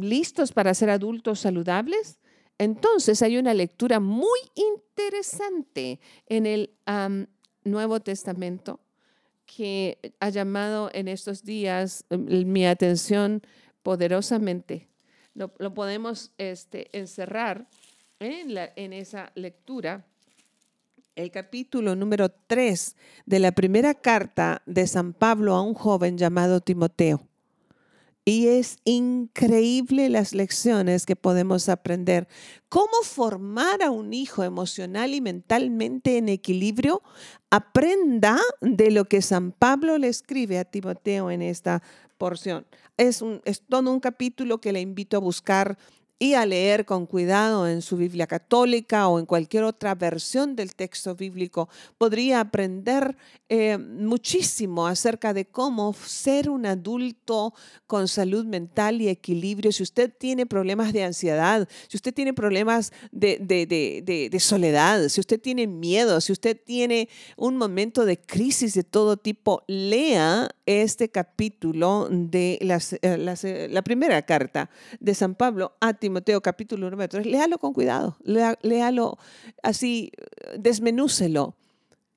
listos 0.00 0.52
para 0.52 0.72
ser 0.72 0.90
adultos 0.90 1.40
saludables? 1.40 2.20
Entonces 2.58 3.22
hay 3.22 3.38
una 3.38 3.54
lectura 3.54 3.98
muy 3.98 4.38
interesante 4.54 5.98
en 6.26 6.46
el 6.46 6.70
Nuevo 7.64 7.98
Testamento 7.98 8.78
que 9.46 9.98
ha 10.20 10.28
llamado 10.28 10.90
en 10.92 11.08
estos 11.08 11.42
días 11.42 12.04
em, 12.08 12.52
mi 12.52 12.66
atención 12.66 13.42
poderosamente. 13.82 14.88
Lo, 15.34 15.74
podemos 15.74 16.32
este, 16.38 16.96
encerrar 16.96 17.68
en, 18.18 18.92
esa 18.92 19.30
lectura 19.34 20.04
el 21.16 21.30
capítulo 21.30 21.94
número 21.96 22.30
3 22.30 22.96
de 23.26 23.38
la 23.38 23.52
primera 23.52 23.94
carta 23.94 24.62
de 24.66 24.86
San 24.86 25.12
Pablo 25.12 25.54
a 25.54 25.62
un 25.62 25.74
joven 25.74 26.18
llamado 26.18 26.60
Timoteo. 26.60 27.26
Y 28.24 28.48
es 28.48 28.78
increíble 28.84 30.08
las 30.08 30.34
lecciones 30.34 31.06
que 31.06 31.16
podemos 31.16 31.68
aprender. 31.68 32.28
¿Cómo 32.68 33.02
formar 33.02 33.82
a 33.82 33.90
un 33.90 34.12
hijo 34.12 34.44
emocional 34.44 35.14
y 35.14 35.20
mentalmente 35.20 36.18
en 36.18 36.28
equilibrio? 36.28 37.02
Aprenda 37.50 38.38
de 38.60 38.90
lo 38.90 39.06
que 39.06 39.22
San 39.22 39.52
Pablo 39.52 39.96
le 39.98 40.08
escribe 40.08 40.58
a 40.58 40.64
Timoteo 40.64 41.30
en 41.30 41.42
esta 41.42 41.82
porción. 42.20 42.66
Es, 42.98 43.22
un, 43.22 43.40
es 43.46 43.62
todo 43.62 43.90
un 43.90 43.98
capítulo 43.98 44.60
que 44.60 44.72
le 44.72 44.80
invito 44.82 45.16
a 45.16 45.20
buscar 45.20 45.78
y 46.22 46.34
a 46.34 46.44
leer 46.44 46.84
con 46.84 47.06
cuidado 47.06 47.66
en 47.66 47.80
su 47.80 47.96
Biblia 47.96 48.26
católica 48.26 49.08
o 49.08 49.18
en 49.18 49.24
cualquier 49.24 49.64
otra 49.64 49.94
versión 49.94 50.54
del 50.54 50.74
texto 50.74 51.14
bíblico, 51.16 51.70
podría 51.96 52.40
aprender 52.40 53.16
eh, 53.48 53.78
muchísimo 53.78 54.86
acerca 54.86 55.32
de 55.32 55.46
cómo 55.46 55.94
ser 55.94 56.50
un 56.50 56.66
adulto 56.66 57.54
con 57.86 58.06
salud 58.06 58.44
mental 58.44 59.00
y 59.00 59.08
equilibrio. 59.08 59.72
Si 59.72 59.82
usted 59.82 60.12
tiene 60.14 60.44
problemas 60.44 60.92
de 60.92 61.04
ansiedad, 61.04 61.66
si 61.88 61.96
usted 61.96 62.12
tiene 62.12 62.34
problemas 62.34 62.92
de, 63.10 63.38
de 63.40 64.40
soledad, 64.40 65.08
si 65.08 65.20
usted 65.20 65.40
tiene 65.40 65.66
miedo, 65.66 66.20
si 66.20 66.32
usted 66.32 66.60
tiene 66.62 67.08
un 67.38 67.56
momento 67.56 68.04
de 68.04 68.20
crisis 68.20 68.74
de 68.74 68.84
todo 68.84 69.16
tipo, 69.16 69.64
lea 69.66 70.50
este 70.78 71.08
capítulo 71.10 72.08
de 72.10 72.58
las, 72.60 72.92
eh, 72.92 72.98
eh, 73.02 73.68
la 73.70 73.82
primera 73.82 74.22
carta 74.22 74.70
de 75.00 75.14
San 75.14 75.34
Pablo 75.34 75.76
a 75.80 75.94
capítulo 76.42 76.90
número 76.90 77.08
3. 77.08 77.26
Léalo 77.26 77.58
con 77.58 77.72
cuidado, 77.72 78.16
léalo 78.24 79.18
así, 79.62 80.12
desmenúcelo 80.58 81.56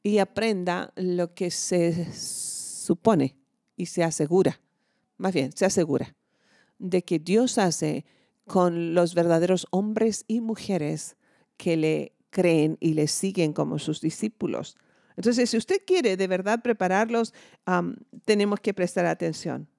y 0.02 0.18
aprenda 0.18 0.92
lo 0.96 1.34
que 1.34 1.52
se 1.52 2.12
supone 2.14 3.36
y 3.76 3.86
se 3.86 4.04
asegura, 4.04 4.60
más 5.18 5.34
bien, 5.34 5.52
se 5.54 5.66
asegura 5.66 6.16
de 6.80 7.04
que 7.04 7.20
Dios 7.20 7.58
hace 7.58 8.06
con 8.46 8.94
los 8.94 9.16
verdaderos 9.16 9.68
hombres 9.72 10.26
y 10.28 10.42
mujeres 10.42 11.16
que 11.56 11.78
le 11.78 12.14
creen 12.30 12.78
y 12.82 12.94
le 12.94 13.08
siguen 13.08 13.54
como 13.54 13.80
sus 13.80 14.02
discípulos. 14.02 14.76
Entonces, 15.16 15.50
si 15.50 15.58
usted 15.58 15.82
quiere 15.86 16.18
de 16.18 16.28
verdad 16.28 16.62
prepararlos, 16.62 17.34
tenemos 18.26 18.60
que 18.60 18.74
prestar 18.74 19.06
atención. 19.06 19.70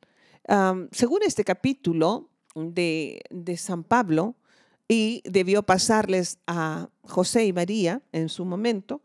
según 0.91 1.23
este 1.23 1.45
capítulo 1.45 2.31
de, 2.55 3.23
San 3.57 3.85
Pablo, 3.85 4.37
y 4.89 5.23
debió 5.25 5.63
pasarles 5.63 6.39
a 6.47 6.89
José 7.03 7.47
y 7.47 7.53
María 7.53 8.03
en 8.13 8.29
su 8.29 8.45
momento, 8.45 9.03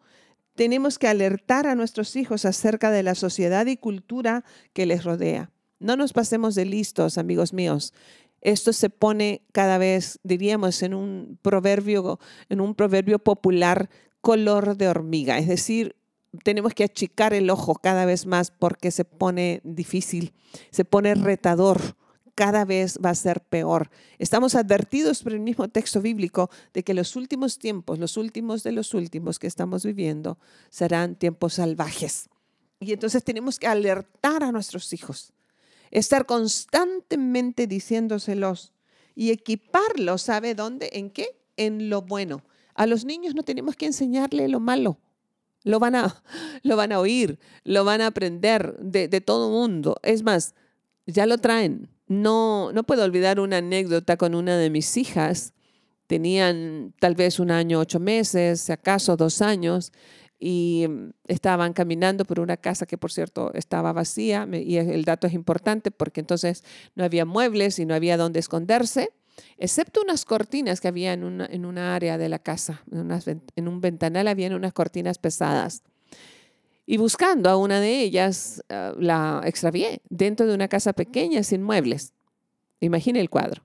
tenemos 0.56 1.00
que 1.00 1.08
alertar 1.08 1.68
a 1.68 1.75
nuestros 1.75 2.15
hijos 2.15 2.44
acerca 2.44 2.91
de 2.91 3.03
la 3.03 3.15
sociedad 3.15 3.65
y 3.65 3.77
cultura 3.77 4.44
que 4.74 4.86
les 4.86 5.06
rodea. 5.06 5.51
No 5.79 5.96
nos 5.96 6.12
pasemos 6.12 6.53
de 6.56 6.65
listos, 6.65 7.18
amigos 7.18 7.53
míos. 7.53 7.94
Esto 8.41 8.74
se 8.74 8.89
pone 8.89 9.41
cada 9.53 9.77
vez, 9.77 10.20
diríamos, 10.24 10.84
en 10.84 10.94
un 10.94 11.39
proverbio, 11.41 12.20
en 12.50 12.60
un 12.60 12.75
proverbio 12.75 13.20
popular, 13.20 13.89
color 14.22 14.75
de 14.75 14.89
hormiga, 14.89 15.38
es 15.38 15.48
decir, 15.48 15.96
tenemos 16.44 16.74
que 16.74 16.84
achicar 16.84 17.34
el 17.34 17.50
ojo 17.50 17.75
cada 17.75 18.06
vez 18.06 18.25
más 18.25 18.51
porque 18.51 18.91
se 18.91 19.06
pone 19.06 19.62
difícil, 19.63 20.34
se 20.72 20.86
pone 20.86 21.15
retador, 21.15 21.96
cada 22.39 22.63
vez 22.63 22.98
va 23.03 23.10
a 23.10 23.15
ser 23.15 23.41
peor. 23.41 23.89
Estamos 24.17 24.55
advertidos 24.55 25.24
por 25.24 25.34
el 25.34 25.41
mismo 25.41 25.67
texto 25.67 26.01
bíblico 26.01 26.50
de 26.74 26.86
que 26.86 26.93
los 26.93 27.17
últimos 27.17 27.60
tiempos, 27.60 28.00
los 28.00 28.15
últimos 28.15 28.63
de 28.63 28.72
los 28.72 28.93
últimos 28.93 29.39
que 29.39 29.48
estamos 29.48 29.84
viviendo, 29.84 30.38
serán 30.69 31.15
tiempos 31.15 31.55
salvajes. 31.55 32.29
Y 32.79 32.93
entonces 32.93 33.25
tenemos 33.25 33.60
que 33.60 33.67
alertar 33.67 34.41
a 34.41 34.53
nuestros 34.53 34.93
hijos, 34.93 35.34
estar 35.91 36.25
constantemente 36.25 37.67
diciéndoselos 37.67 38.72
y 39.15 39.31
equiparlos, 39.31 40.22
¿sabe 40.22 40.55
dónde? 40.55 40.91
¿En 40.93 41.10
qué? 41.10 41.38
En 41.58 41.89
lo 41.89 42.03
bueno. 42.03 42.41
A 42.74 42.86
los 42.86 43.03
niños 43.03 43.36
no 43.36 43.43
tenemos 43.43 43.75
que 43.75 43.88
enseñarle 43.88 44.48
lo 44.48 44.62
malo 44.62 44.98
lo 45.65 45.77
van 45.77 45.93
a, 45.96 46.24
lo 46.63 46.77
van 46.77 46.93
a 46.93 47.01
oír, 47.01 47.38
lo 47.65 47.84
van 47.84 48.00
a 48.00 48.08
aprender 48.08 48.77
de, 48.79 49.10
de 49.10 49.19
todo 49.19 49.50
mundo. 49.50 49.98
Es 50.03 50.24
más, 50.24 50.55
ya 51.05 51.25
lo 51.25 51.38
traen. 51.38 51.89
No, 52.10 52.72
no 52.74 52.84
puedo 52.84 53.06
olvidar 53.06 53.39
una 53.39 53.58
anécdota 53.58 54.18
con 54.18 54.36
una 54.36 54.58
de 54.58 54.70
mis 54.70 54.98
hijas. 54.98 55.54
Tenían 56.08 56.94
tal 57.00 57.16
vez 57.16 57.39
un 57.39 57.51
año, 57.51 57.80
ocho 57.80 58.00
meses, 58.00 58.62
si 58.62 58.72
acaso 58.72 59.16
dos 59.16 59.42
años, 59.42 59.94
y 60.39 60.86
mm, 60.89 61.12
estaban 61.28 61.72
caminando 61.74 62.25
por 62.25 62.39
una 62.42 62.58
casa 62.58 62.86
que, 62.86 62.98
por 62.98 63.12
cierto, 63.12 63.54
estaba 63.54 63.94
vacía. 63.94 64.48
Y 64.51 64.78
el 64.78 65.06
dato 65.06 65.28
es 65.28 65.34
importante 65.34 65.92
porque 65.92 66.20
entonces 66.20 66.63
no 66.96 67.06
había 67.06 67.25
muebles 67.25 67.80
y 67.80 67.86
no 67.86 67.94
había 67.96 68.18
dónde 68.18 68.39
esconderse 68.39 69.12
excepto 69.58 70.01
unas 70.01 70.25
cortinas 70.25 70.82
que 70.82 70.88
había 70.88 71.13
en 71.13 71.24
una, 71.24 71.46
en 71.46 71.66
una 71.66 71.96
área 71.96 72.18
de 72.18 72.30
la 72.30 72.39
casa, 72.39 72.84
en, 72.92 73.42
en 73.56 73.68
un 73.68 73.82
ventanal 73.82 74.28
había 74.28 74.54
unas 74.56 74.74
cortinas 74.74 75.18
pesadas. 75.18 75.84
Y 76.91 76.98
buscando 76.98 77.51
a 77.51 77.55
una 77.55 77.79
de 77.79 78.01
ellas, 78.01 78.63
ah, 78.69 78.96
la 78.98 79.43
extravié 79.46 80.01
dentro 80.10 80.48
de 80.48 80.55
una 80.55 80.67
casa 80.67 80.91
pequeña 80.91 81.43
sin 81.43 81.62
muebles. 81.62 82.13
Imagine 82.79 83.19
el 83.19 83.29
cuadro. 83.29 83.62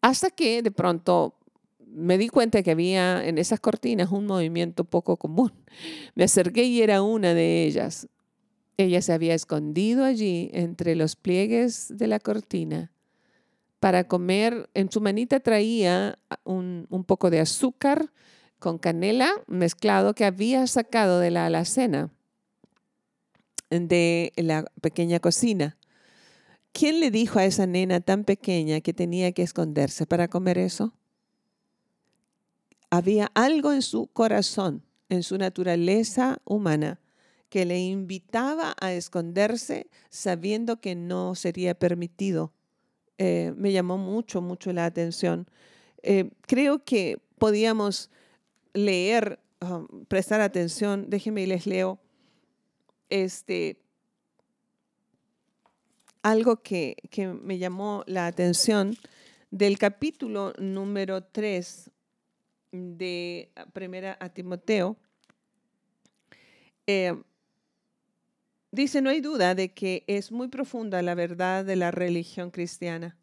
Hasta 0.00 0.30
que 0.30 0.62
de 0.62 0.70
pronto 0.70 1.34
me 1.86 2.16
di 2.16 2.28
cuenta 2.30 2.62
que 2.62 2.70
había 2.70 3.26
en 3.26 3.36
esas 3.36 3.60
cortinas 3.60 4.10
un 4.10 4.24
movimiento 4.24 4.84
poco 4.84 5.18
común. 5.18 5.52
Me 6.14 6.24
acerqué 6.24 6.64
y 6.64 6.80
era 6.80 7.02
una 7.02 7.34
de 7.34 7.64
ellas. 7.64 8.08
Ella 8.78 9.02
se 9.02 9.12
había 9.12 9.34
escondido 9.34 10.06
allí 10.06 10.48
entre 10.54 10.94
los 10.94 11.14
pliegues 11.14 11.92
de 11.94 12.06
la 12.06 12.20
cortina 12.20 12.90
para 13.80 14.04
comer. 14.04 14.70
En 14.72 14.90
su 14.90 15.02
manita 15.02 15.40
traía 15.40 16.18
un, 16.44 16.86
poco 17.06 17.28
de 17.28 17.38
azúcar 17.40 18.10
con 18.58 18.78
canela 18.78 19.30
mezclado 19.46 20.14
que 20.14 20.24
había 20.24 20.66
sacado 20.66 21.20
de 21.20 21.30
la 21.30 21.44
alacena 21.44 22.15
de 23.70 24.32
la 24.36 24.64
pequeña 24.80 25.20
cocina. 25.20 25.76
¿Quién 26.72 27.00
le 27.00 27.10
dijo 27.10 27.38
a 27.38 27.44
esa 27.44 27.66
nena 27.66 28.00
tan 28.00 28.24
pequeña 28.24 28.80
que 28.80 28.92
tenía 28.92 29.32
que 29.32 29.42
esconderse 29.42 30.06
para 30.06 30.28
comer 30.28 30.58
eso? 30.58 30.92
Había 32.90 33.30
algo 33.34 33.72
en 33.72 33.82
su 33.82 34.06
corazón, 34.08 34.82
en 35.08 35.22
su 35.22 35.38
naturaleza 35.38 36.38
humana, 36.44 37.00
que 37.48 37.64
le 37.64 37.78
invitaba 37.80 38.74
a 38.80 38.92
esconderse 38.92 39.88
sabiendo 40.10 40.80
que 40.80 40.94
no 40.94 41.34
sería 41.34 41.74
permitido 41.74 42.52
eh, 43.18 43.54
me 43.56 43.72
llamó 43.72 43.96
mucho, 43.96 44.40
mucho 44.42 44.72
la 44.72 44.84
atención. 44.84 45.48
Eh, 46.02 46.30
creo 46.42 46.84
que 46.84 47.18
podíamos 47.38 48.10
leer, 48.74 49.40
um, 49.60 50.04
prestar 50.06 50.40
atención, 50.40 51.06
déjenme 51.08 51.42
y 51.42 51.46
les 51.46 51.66
leo, 51.66 51.98
este, 53.10 53.78
algo 56.22 56.62
que, 56.62 56.96
que 57.10 57.28
me 57.28 57.58
llamó 57.58 58.04
la 58.06 58.26
atención 58.26 58.96
del 59.50 59.78
capítulo 59.78 60.52
número 60.58 61.22
3 61.22 61.90
de 62.72 63.50
primera 63.72 64.16
a 64.20 64.28
Timoteo, 64.28 64.96
eh, 66.86 67.14
dice, 68.70 69.02
no 69.02 69.10
hay 69.10 69.20
duda 69.20 69.54
de 69.54 69.72
que 69.72 70.04
es 70.06 70.30
muy 70.30 70.48
profunda 70.48 71.02
la 71.02 71.14
verdad 71.14 71.64
de 71.64 71.76
la 71.76 71.90
religión 71.90 72.50
cristiana. 72.50 73.16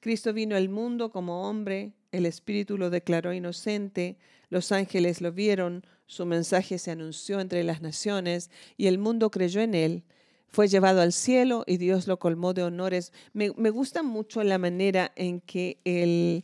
Cristo 0.00 0.32
vino 0.32 0.56
al 0.56 0.68
mundo 0.68 1.10
como 1.10 1.48
hombre, 1.48 1.92
el 2.12 2.26
Espíritu 2.26 2.78
lo 2.78 2.90
declaró 2.90 3.32
inocente, 3.32 4.16
los 4.48 4.72
ángeles 4.72 5.20
lo 5.20 5.32
vieron, 5.32 5.84
su 6.10 6.26
mensaje 6.26 6.78
se 6.78 6.90
anunció 6.90 7.38
entre 7.38 7.62
las 7.62 7.82
naciones 7.82 8.50
y 8.76 8.88
el 8.88 8.98
mundo 8.98 9.30
creyó 9.30 9.60
en 9.60 9.76
él. 9.76 10.02
Fue 10.48 10.66
llevado 10.66 11.02
al 11.02 11.12
cielo 11.12 11.62
y 11.68 11.76
Dios 11.76 12.08
lo 12.08 12.18
colmó 12.18 12.52
de 12.52 12.64
honores. 12.64 13.12
Me, 13.32 13.48
gusta 13.48 14.02
mucho 14.02 14.42
la 14.42 14.58
manera 14.58 15.12
en 15.14 15.40
que 15.40 15.78
el, 15.84 16.42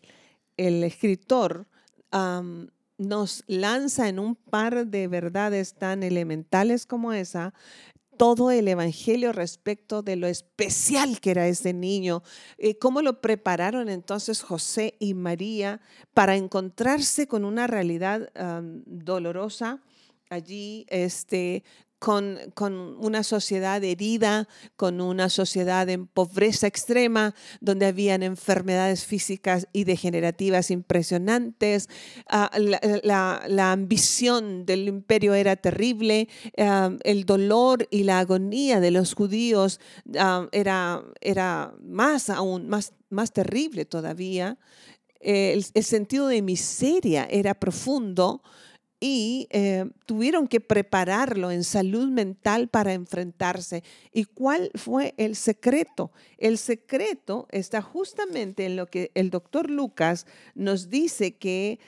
escritor 0.56 1.66
nos 2.96 3.42
lanza 3.48 4.08
en 4.08 4.20
un 4.20 4.36
par 4.36 4.86
de 4.86 5.08
verdades 5.08 5.74
tan 5.74 6.04
elementales 6.04 6.86
como 6.86 7.12
esa, 7.12 7.52
todo 8.16 8.50
el 8.50 8.68
Evangelio 8.68 9.32
respecto 9.32 10.02
de 10.02 10.16
lo 10.16 10.26
especial 10.26 11.20
que 11.20 11.30
era 11.30 11.46
ese 11.48 11.72
niño, 11.72 12.22
eh, 12.58 12.78
cómo 12.78 13.02
lo 13.02 13.20
prepararon 13.20 13.88
entonces 13.88 14.42
José 14.42 14.94
y 14.98 15.14
María 15.14 15.80
para 16.14 16.36
encontrarse 16.36 17.26
con 17.26 17.44
una 17.44 17.66
realidad 17.66 18.30
dolorosa 18.86 19.80
allí, 20.30 20.86
este, 20.88 21.64
con, 21.98 22.38
una 22.98 23.22
sociedad 23.22 23.82
herida, 23.82 24.48
con 24.76 25.00
una 25.00 25.28
sociedad 25.28 25.88
en 25.88 26.06
pobreza 26.06 26.66
extrema, 26.66 27.34
donde 27.60 27.86
habían 27.86 28.22
enfermedades 28.22 29.04
físicas 29.04 29.66
y 29.72 29.84
degenerativas 29.84 30.70
impresionantes. 30.70 31.88
Ah, 32.28 32.50
la, 32.58 33.72
ambición 33.72 34.66
del 34.66 34.88
imperio 34.88 35.34
era 35.34 35.56
terrible, 35.56 36.28
ah, 36.58 36.90
el 37.02 37.24
dolor 37.24 37.86
y 37.90 38.04
la 38.04 38.20
agonía 38.20 38.80
de 38.80 38.90
los 38.90 39.14
judíos 39.14 39.80
ah, 40.18 40.48
era, 40.52 41.02
era 41.20 41.74
más 41.82 42.30
aún, 42.30 42.68
más, 42.68 42.92
más 43.10 43.32
terrible 43.32 43.84
todavía. 43.84 44.58
el 45.20 45.64
sentido 45.64 46.28
de 46.28 46.42
miseria 46.42 47.26
era 47.30 47.54
profundo 47.54 48.42
y 48.98 49.46
eh, 49.50 49.84
tuvieron 50.06 50.48
que 50.48 50.60
prepararlo 50.60 51.50
en 51.50 51.64
salud 51.64 52.08
mental 52.08 52.68
para 52.68 52.94
enfrentarse. 52.94 53.82
¿Y 54.12 54.24
cuál 54.24 54.70
fue 54.74 55.14
el 55.18 55.36
secreto? 55.36 56.12
El 56.38 56.56
secreto 56.56 57.46
está 57.50 57.82
justamente 57.82 58.64
en 58.64 58.76
lo 58.76 58.86
que 58.86 59.10
el 59.14 59.30
doctor 59.30 59.70
Lucas 59.70 60.26
nos 60.54 60.88
dice 60.88 61.36
que 61.36 61.78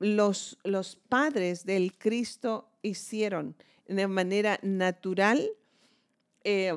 los, 0.00 0.58
los 0.64 0.96
padres 0.96 1.64
del 1.64 1.96
Cristo 1.96 2.68
hicieron 2.82 3.54
de 3.86 4.08
manera 4.08 4.58
natural. 4.62 5.48
Eh, 6.42 6.76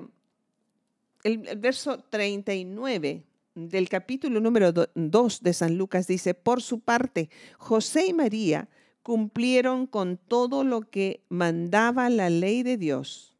el, 1.24 1.48
el 1.48 1.58
verso 1.58 1.98
39 1.98 3.24
del 3.56 3.90
capítulo 3.90 4.40
número 4.40 4.72
2 4.72 5.42
de 5.42 5.54
San 5.54 5.78
Lucas 5.78 6.06
dice, 6.06 6.36
por 6.36 6.62
su 6.62 6.82
parte, 6.82 7.30
José 7.58 8.06
y 8.08 8.14
María, 8.14 8.68
cumplieron 9.06 9.86
con 9.86 10.18
todo 10.18 10.64
lo 10.64 10.82
que 10.82 11.24
mandaba 11.30 12.10
la 12.10 12.32
ley 12.32 12.64
de 12.64 12.76
Dios 12.76 13.38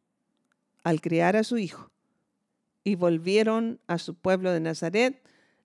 al 0.84 1.00
criar 1.00 1.34
a 1.34 1.42
su 1.42 1.58
hijo 1.58 1.90
y 2.84 2.94
volvieron 2.94 3.80
a 3.88 3.98
su 3.98 4.14
pueblo 4.14 4.52
de 4.52 4.60
Nazaret 4.60 5.20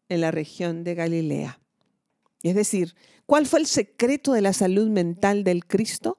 en 0.09 0.21
la 0.21 0.31
región 0.31 0.83
de 0.83 0.95
Galilea. 0.95 1.59
Es 2.41 2.55
decir, 2.55 2.95
¿cuál 3.27 3.45
fue 3.45 3.59
el 3.59 3.67
secreto 3.67 4.33
de 4.33 4.41
la 4.41 4.53
salud 4.53 4.89
mental 4.89 5.43
del 5.43 5.67
Cristo? 5.67 6.17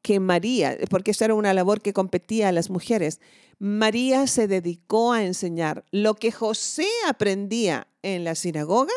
Que 0.00 0.20
María, 0.20 0.78
porque 0.88 1.10
esta 1.10 1.24
era 1.24 1.34
una 1.34 1.54
labor 1.54 1.80
que 1.82 1.92
competía 1.92 2.50
a 2.50 2.52
las 2.52 2.70
mujeres, 2.70 3.20
María 3.58 4.28
se 4.28 4.46
dedicó 4.46 5.12
a 5.12 5.24
enseñar 5.24 5.84
lo 5.90 6.14
que 6.14 6.30
José 6.30 6.86
aprendía 7.08 7.88
en 8.02 8.22
la 8.22 8.36
sinagoga, 8.36 8.94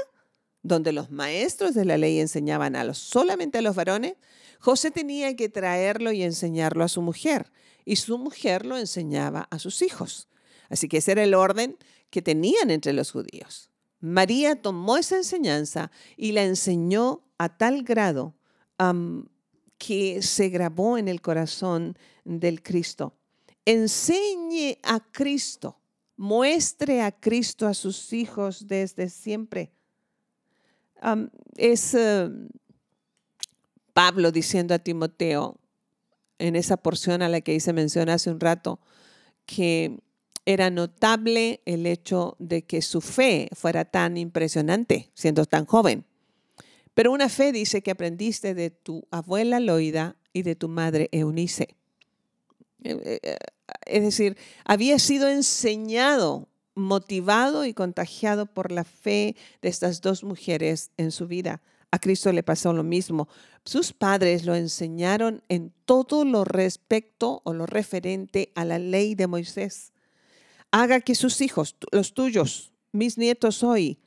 donde 0.65 0.91
los 0.91 1.11
maestros 1.11 1.75
de 1.75 1.85
la 1.85 1.95
ley 1.95 2.19
enseñaban 2.19 2.75
a 2.75 2.83
los, 2.83 2.97
solamente 2.97 3.59
a 3.59 3.61
los 3.61 3.75
varones, 3.75 4.15
José 4.59 4.89
tenía 4.89 5.35
que 5.35 5.47
traerlo 5.47 6.11
y 6.11 6.23
enseñarlo 6.23 6.83
a 6.83 6.87
su 6.87 7.03
mujer, 7.03 7.51
y 7.85 7.97
su 7.97 8.17
mujer 8.17 8.65
lo 8.65 8.75
enseñaba 8.75 9.47
a 9.51 9.59
sus 9.59 9.83
hijos. 9.83 10.27
Así 10.69 10.87
que 10.87 10.97
ese 10.97 11.11
era 11.11 11.23
el 11.23 11.35
orden 11.35 11.77
que 12.09 12.23
tenían 12.23 12.71
entre 12.71 12.93
los 12.93 13.11
judíos. 13.11 13.69
María 13.99 14.59
tomó 14.59 14.97
esa 14.97 15.17
enseñanza 15.17 15.91
y 16.17 16.31
la 16.31 16.43
enseñó 16.43 17.21
a 17.37 17.55
tal 17.55 17.83
grado 17.83 18.33
que 19.77 20.23
se 20.23 20.49
grabó 20.49 20.97
en 20.97 21.07
el 21.07 21.21
corazón 21.21 21.95
del 22.23 22.63
Cristo. 22.63 23.15
Enseñe 23.65 24.79
a 24.81 24.99
Cristo, 25.11 25.79
muestre 26.17 27.03
a 27.03 27.11
Cristo 27.11 27.67
a 27.67 27.75
sus 27.75 28.13
hijos 28.13 28.67
desde 28.67 29.09
siempre 29.09 29.75
es 31.57 31.93
eh, 31.93 32.29
Pablo 33.93 34.31
diciendo 34.31 34.73
a 34.73 34.79
Timoteo 34.79 35.57
en 36.39 36.55
esa 36.55 36.77
porción 36.77 37.21
a 37.21 37.29
la 37.29 37.41
que 37.41 37.53
hice 37.53 37.73
mención 37.73 38.09
hace 38.09 38.29
un 38.29 38.39
rato, 38.39 38.79
que 39.45 39.99
era 40.45 40.69
notable 40.69 41.61
el 41.65 41.85
hecho 41.85 42.35
de 42.39 42.63
que 42.63 42.81
su 42.81 43.01
fe 43.01 43.49
fuera 43.53 43.85
tan 43.85 44.17
impresionante, 44.17 45.09
siendo 45.13 45.45
tan 45.45 45.65
joven. 45.65 46.05
Pero 46.93 47.11
una 47.11 47.29
fe 47.29 47.51
dice 47.51 47.81
que 47.81 47.91
aprendiste 47.91 48.53
de 48.53 48.69
tu 48.69 49.07
abuela 49.11 49.59
Loida 49.59 50.15
y 50.33 50.43
de 50.43 50.55
tu 50.55 50.69
madre 50.69 51.09
Eunice. 51.11 51.75
Eh, 52.83 53.19
eh, 53.23 53.37
es 53.85 54.03
decir, 54.03 54.37
había 54.63 54.99
sido 54.99 55.27
enseñado 55.27 56.47
motivado 56.75 57.65
y 57.65 57.73
contagiado 57.73 58.45
por 58.45 58.71
la 58.71 58.83
fe 58.83 59.35
de 59.61 59.69
estas 59.69 60.01
dos 60.01 60.23
mujeres 60.23 60.91
en 60.97 61.11
su 61.11 61.27
vida. 61.27 61.61
A 61.91 61.99
Cristo 61.99 62.31
le 62.33 62.43
pasó 62.43 62.73
lo 62.73 62.83
mismo. 62.83 63.29
Sus 63.63 63.93
padres 63.93 64.45
lo 64.45 64.53
enseñaron 64.53 65.41
en 65.47 65.71
todo 65.85 66.25
lo 66.25 66.43
respecto 66.43 67.41
o 67.45 67.53
lo 67.53 67.65
referente 67.65 68.51
a 68.55 68.65
la 68.65 68.79
ley 68.79 69.15
de 69.15 69.27
Moisés. 69.27 69.93
Haga 70.71 70.99
que 70.99 71.15
sus 71.15 71.39
hijos, 71.39 71.75
los 71.91 72.13
tuyos, 72.13 72.73
mis 72.91 73.17
nietos 73.17 73.63
hoy, 73.63 73.97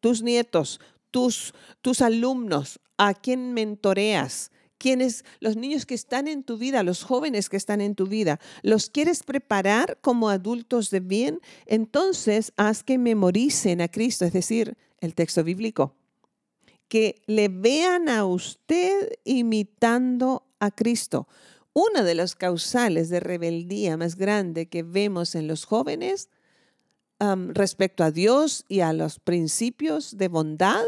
tus 0.00 0.22
nietos, 0.22 0.80
tus, 1.10 1.54
tus 1.80 2.02
alumnos, 2.02 2.80
a 2.98 3.14
quien 3.14 3.54
mentoreas, 3.54 4.50
quienes, 4.78 5.24
los 5.40 5.56
niños 5.56 5.84
que 5.84 5.94
están 5.94 6.28
en 6.28 6.44
tu 6.44 6.56
vida, 6.56 6.82
los 6.82 7.02
jóvenes 7.02 7.48
que 7.48 7.56
están 7.56 7.80
en 7.80 7.94
tu 7.94 8.06
vida, 8.06 8.40
los 8.62 8.88
quieres 8.88 9.22
preparar 9.22 9.98
como 10.00 10.30
adultos 10.30 10.90
de 10.90 11.00
bien, 11.00 11.40
entonces 11.66 12.52
haz 12.56 12.82
que 12.82 12.96
memoricen 12.96 13.80
a 13.80 13.88
Cristo, 13.88 14.24
es 14.24 14.32
decir, 14.32 14.76
el 15.00 15.14
texto 15.14 15.44
bíblico. 15.44 15.94
Que 16.88 17.20
le 17.26 17.48
vean 17.48 18.08
a 18.08 18.24
usted 18.24 19.10
imitando 19.24 20.46
a 20.58 20.70
Cristo. 20.70 21.28
Una 21.74 22.02
de 22.02 22.14
las 22.14 22.34
causales 22.34 23.10
de 23.10 23.20
rebeldía 23.20 23.96
más 23.96 24.16
grande 24.16 24.66
que 24.66 24.82
vemos 24.82 25.34
en 25.34 25.46
los 25.46 25.64
jóvenes 25.64 26.30
respecto 27.20 28.04
a 28.04 28.10
Dios 28.10 28.64
y 28.68 28.80
a 28.80 28.92
los 28.92 29.18
principios 29.18 30.16
de 30.16 30.28
bondad 30.28 30.84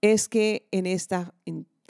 es 0.00 0.28
que 0.28 0.66
en 0.72 0.86
esta 0.86 1.34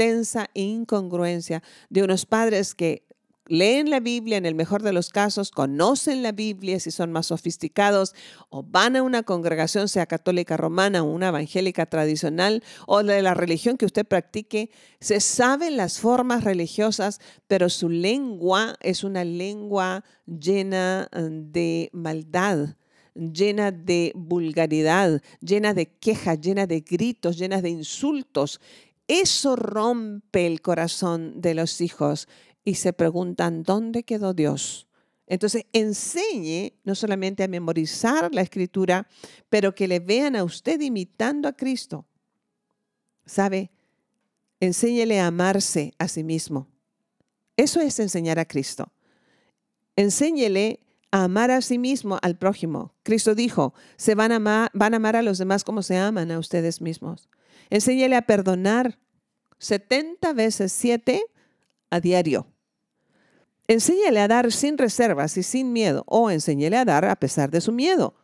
intensa 0.01 0.49
incongruencia 0.55 1.63
de 1.91 2.03
unos 2.03 2.25
padres 2.25 2.75
que 2.75 3.07
leen 3.47 3.91
la 3.91 4.01
Biblia 4.01 4.39
en 4.39 4.47
el 4.47 4.55
mejor 4.55 4.83
de 4.83 4.95
los 4.95 5.11
casos, 5.11 5.51
conocen 5.51 6.23
la 6.23 6.33
Biblia 6.33 6.81
si 6.81 6.91
son 6.91 7.13
más 7.13 7.27
sofisticados, 7.27 8.15
o 8.49 8.63
van 8.63 8.97
a 8.97 9.03
una 9.03 9.25
congregación, 9.25 9.89
sea 9.89 10.07
católica 10.07 10.57
romana 10.57 11.03
o 11.03 11.11
una 11.11 11.29
evangélica 11.29 11.85
tradicional, 11.85 12.63
o 12.87 13.03
de 13.03 13.21
la 13.21 13.35
religión 13.35 13.77
que 13.77 13.85
usted 13.85 14.07
practique, 14.07 14.71
se 15.01 15.21
saben 15.21 15.77
las 15.77 15.99
formas 15.99 16.45
religiosas, 16.45 17.21
pero 17.47 17.69
su 17.69 17.91
lengua 17.91 18.77
es 18.81 19.05
una 19.05 19.25
lengua 19.25 20.03
llena 20.27 21.09
eh, 21.13 21.29
de 21.31 21.91
maldad 21.93 22.77
llena 23.15 23.71
de 23.73 24.13
vulgaridad, 24.15 25.21
llena 25.41 25.75
de 25.75 25.87
quejas, 25.87 26.41
llena 26.41 26.67
de 26.67 26.81
gritos, 26.81 27.37
llena 27.37 27.61
de 27.61 27.71
insultos. 27.71 28.61
Eso 29.11 29.57
rompe 29.57 30.46
el 30.46 30.62
corazón 30.62 31.40
de 31.40 31.55
los 31.55 31.81
hijos 31.81 32.29
y 32.64 32.77
se 32.77 32.92
preguntan, 32.92 33.64
¿dónde 33.64 34.05
quedó 34.05 34.35
Dios? 34.35 34.87
Entonces, 35.27 35.64
enseñe 35.73 36.75
no 36.85 36.94
solamente 36.94 37.42
a 37.42 37.49
memorizar 37.49 38.33
la 38.33 38.42
escritura, 38.42 39.09
pero 39.49 39.75
que 39.75 39.88
le 39.88 39.99
vean 39.99 40.37
a 40.37 40.44
usted 40.44 40.81
imitando 40.81 41.49
a 41.49 41.55
Cristo. 41.55 42.07
¿Sabe? 43.27 43.73
Enséñele 44.61 45.18
a 45.18 45.27
amarse 45.27 45.92
a 45.99 46.07
sí 46.07 46.23
mismo. 46.23 46.68
Eso 47.57 47.81
es 47.81 47.99
enseñar 47.99 48.38
a 48.38 48.44
Cristo. 48.44 48.92
Enséñele 49.96 50.87
a 51.11 51.25
amar 51.25 51.51
a 51.51 51.62
sí 51.62 51.79
mismo 51.79 52.20
al 52.23 52.38
prójimo. 52.38 52.94
Cristo 53.03 53.35
dijo, 53.35 53.75
se 53.96 54.14
van 54.14 54.31
a, 54.31 54.37
amar, 54.37 54.70
van 54.73 54.94
a 54.94 54.99
amar 54.99 55.16
a 55.16 55.23
los 55.23 55.38
demás 55.38 55.64
como 55.64 55.83
se 55.83 55.96
aman 55.96 56.31
a 56.31 56.38
ustedes 56.38 56.81
mismos. 56.81 57.29
Enséñele 57.71 58.17
a 58.17 58.23
perdonar 58.23 58.99
70 59.59 60.33
veces 60.33 60.73
7 60.73 61.23
a 61.91 62.01
diario. 62.01 62.47
Enséñale 63.69 64.21
a 64.21 64.29
dar 64.29 64.51
sin 64.51 64.79
reservas 64.79 65.37
y 65.37 65.45
sin 65.45 65.73
miedo, 65.73 66.03
o 66.07 66.31
enséñale 66.31 66.77
a 66.77 66.85
dar 66.85 67.05
a 67.05 67.17
pesar 67.17 67.51
de 67.51 67.61
su 67.61 67.71
miedo. 67.71 68.15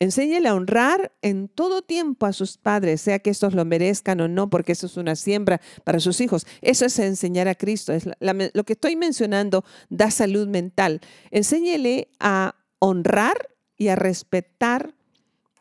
Enséñale 0.00 0.48
a 0.48 0.54
honrar 0.54 1.10
en 1.22 1.48
todo 1.48 1.82
tiempo 1.82 2.26
a 2.26 2.32
sus 2.32 2.56
padres, 2.56 3.00
sea 3.00 3.18
que 3.18 3.30
estos 3.30 3.54
lo 3.54 3.64
merezcan 3.64 4.20
o 4.20 4.28
no, 4.28 4.48
porque 4.48 4.70
eso 4.70 4.86
es 4.86 4.96
una 4.96 5.16
siembra 5.16 5.60
para 5.82 5.98
sus 5.98 6.20
hijos. 6.20 6.46
Eso 6.62 6.86
es 6.86 6.96
enseñar 7.00 7.48
a 7.48 7.56
Cristo. 7.56 7.92
Es 7.92 8.08
lo 8.20 8.64
que 8.64 8.74
estoy 8.74 8.94
mencionando 8.94 9.64
da 9.88 10.12
salud 10.12 10.46
mental. 10.46 11.00
Enséñale 11.32 12.08
a 12.20 12.54
honrar 12.78 13.48
y 13.76 13.88
a 13.88 13.96
respetar 13.96 14.94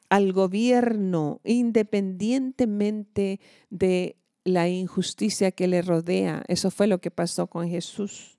al 0.09 0.33
gobierno 0.33 1.41
independientemente 1.43 3.39
de 3.69 4.17
la 4.43 4.69
injusticia 4.69 5.51
que 5.51 5.67
le 5.67 5.81
rodea. 5.81 6.43
Eso 6.47 6.71
fue 6.71 6.87
lo 6.87 6.99
que 6.99 7.11
pasó 7.11 7.47
con 7.47 7.67
Jesús. 7.67 8.37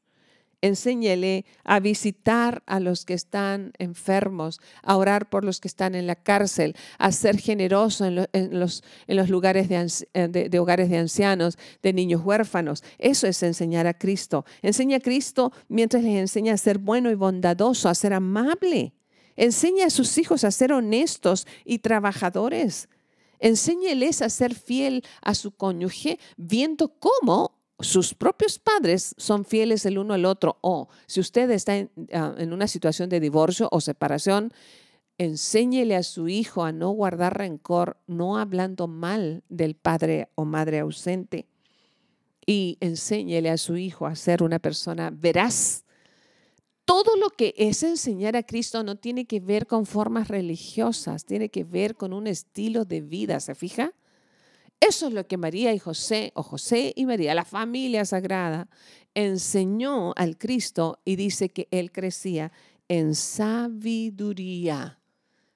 Enséñele 0.61 1.45
a 1.63 1.79
visitar 1.79 2.65
a 2.67 2.81
los 2.81 3.05
que 3.05 3.15
están 3.15 3.73
enfermos, 3.79 4.61
a 4.83 4.97
orar 4.97 5.31
por 5.31 5.45
los 5.45 5.61
que 5.61 5.69
están 5.69 5.95
en 5.95 6.09
la 6.09 6.17
cárcel, 6.17 6.75
a 6.99 7.13
ser 7.13 7.39
generoso 7.39 8.05
en, 8.07 8.17
los, 8.59 8.83
lugares 9.29 9.71
eh, 9.71 10.29
de, 10.29 10.49
de, 10.49 10.59
hogares 10.59 10.89
de 10.89 10.97
ancianos, 10.97 11.59
de 11.81 11.93
niños 11.93 12.23
huérfanos. 12.25 12.83
Eso 12.99 13.29
es 13.29 13.41
enseñar 13.45 13.87
a 13.87 13.95
Cristo. 13.95 14.45
Enseña 14.63 14.97
a 14.97 15.01
Cristo 15.01 15.53
mientras 15.69 16.03
les 16.03 16.17
enseña 16.17 16.55
a 16.55 16.57
ser 16.57 16.79
bueno 16.79 17.11
y 17.11 17.15
bondadoso, 17.15 17.89
a 17.89 17.95
ser 17.95 18.13
amable. 18.13 18.95
Enseña 19.39 19.87
a 19.87 19.91
sus 19.91 20.19
hijos 20.19 20.43
a 20.43 20.51
ser 20.51 20.73
honestos 20.73 21.47
y 21.65 21.79
trabajadores. 21.79 22.89
Enséñeles 23.39 24.21
a 24.21 24.31
ser 24.31 24.53
fiel 24.53 25.05
a 25.23 25.33
su 25.35 25.53
cónyuge, 25.53 26.19
viendo 26.37 26.89
cómo 26.99 27.53
sus 27.79 28.15
propios 28.15 28.59
padres 28.59 29.15
son 29.17 29.45
fieles 29.45 29.87
el 29.87 29.99
uno 29.99 30.15
al 30.15 30.25
otro. 30.25 30.59
O 30.61 30.89
si 31.07 31.21
usted 31.21 31.49
está 31.53 31.75
ah, 32.13 32.35
en, 32.37 32.53
una 32.53 32.67
situación 32.67 33.09
de 33.09 33.21
divorcio 33.21 33.69
o 33.71 33.81
separación, 33.81 34.53
enséñele 35.19 35.95
a 35.95 36.03
su 36.03 36.27
hijo 36.27 36.65
a 36.65 36.73
no 36.73 36.91
guardar 36.91 37.39
rencor, 37.39 37.97
no 38.09 38.39
hablando 38.39 38.89
mal 38.89 39.45
del 39.49 39.77
padre 39.77 40.31
o 40.35 40.47
madre 40.47 40.81
ausente. 40.81 41.47
Y 42.45 42.77
enséñele 42.81 43.51
a 43.51 43.57
su 43.57 43.77
hijo 43.77 44.05
a 44.07 44.17
ser 44.17 44.43
una 44.43 44.59
persona 44.59 45.11
veraz. 45.15 45.85
Todo 46.89 47.17
lo 47.17 47.29
que 47.29 47.55
es 47.59 47.83
enseñar 47.83 48.35
a 48.35 48.43
Cristo 48.43 48.83
no 48.83 48.97
tiene 48.97 49.27
que 49.27 49.41
ver 49.41 49.67
con 49.67 49.85
formas 49.85 50.29
religiosas, 50.29 51.27
tiene 51.27 51.51
que 51.51 51.63
ver 51.63 51.97
con 51.97 52.15
un 52.15 52.27
estilo 52.27 52.87
de 52.87 53.03
vida, 53.03 53.41
¿se 53.41 53.55
fija? 53.55 53.93
Eso 54.81 55.09
es 55.09 55.13
lo 55.13 55.27
que 55.27 55.37
María 55.37 55.75
y 55.75 55.79
José, 55.79 56.33
o 56.35 56.43
José 56.43 56.95
y 56.97 57.05
María, 57.05 57.35
la 57.35 57.45
familia 57.45 58.07
sagrada, 58.07 58.71
enseñó 59.13 60.15
al 60.17 60.39
Cristo 60.39 60.99
y 61.05 61.17
dice 61.17 61.51
que 61.51 61.69
él 61.71 61.93
crecía 61.93 62.53
en 62.89 63.15
sabiduría. 63.15 64.99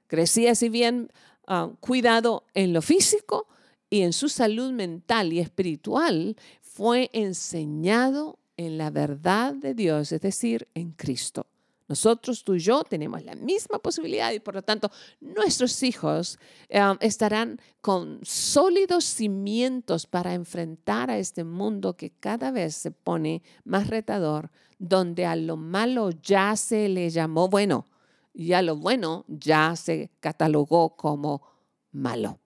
Crecía, 0.09 0.55
si 0.55 0.68
bien 0.68 1.11
ah, 1.47 1.71
cuidado 1.81 2.45
en 2.53 2.75
lo 2.75 2.83
físico 2.83 3.49
y 3.88 4.03
en 4.03 4.12
su 4.12 4.29
salud 4.29 4.71
mental 4.71 5.33
y 5.33 5.38
espiritual, 5.38 6.37
fue 6.61 7.09
enseñado 7.14 8.38
en 8.57 8.79
la 8.79 8.91
verdad 8.91 9.55
de 9.55 9.75
Dios, 9.75 10.12
es 10.12 10.21
decir, 10.21 10.69
en 10.75 10.93
Cristo. 10.93 11.47
Nosotros, 11.88 12.43
tú 12.43 12.55
y 12.55 12.59
yo, 12.59 12.85
tenemos 12.85 13.23
la 13.23 13.35
misma 13.35 13.79
posibilidad 13.79 14.33
y 14.33 14.41
por 14.41 14.55
lo 14.55 14.62
tanto 14.62 14.91
nuestros 15.21 15.83
hijos 15.83 16.38
eh, 16.71 16.81
estarán 17.01 17.61
con 17.81 18.21
sólidos 18.23 19.05
cimientos 19.05 20.07
para 20.07 20.33
enfrentar 20.33 21.11
a 21.11 21.19
este 21.19 21.45
mundo 21.45 21.97
que 21.97 22.11
cada 22.11 22.51
vez 22.51 22.77
se 22.77 22.93
pone 22.93 23.43
más 23.65 23.88
retador, 23.88 24.51
donde 24.79 25.27
a 25.27 25.37
lo 25.37 25.59
malo 25.59 26.11
ya 26.11 26.57
se 26.57 26.88
le 26.88 27.11
llamó 27.11 27.49
bueno 27.49 27.87
y 28.33 28.55
a 28.55 28.62
lo 28.62 28.77
bueno 28.77 29.27
ya 29.29 29.77
se 29.77 30.11
catalogó 30.21 30.97
como 30.97 31.43
malo. 31.91 32.38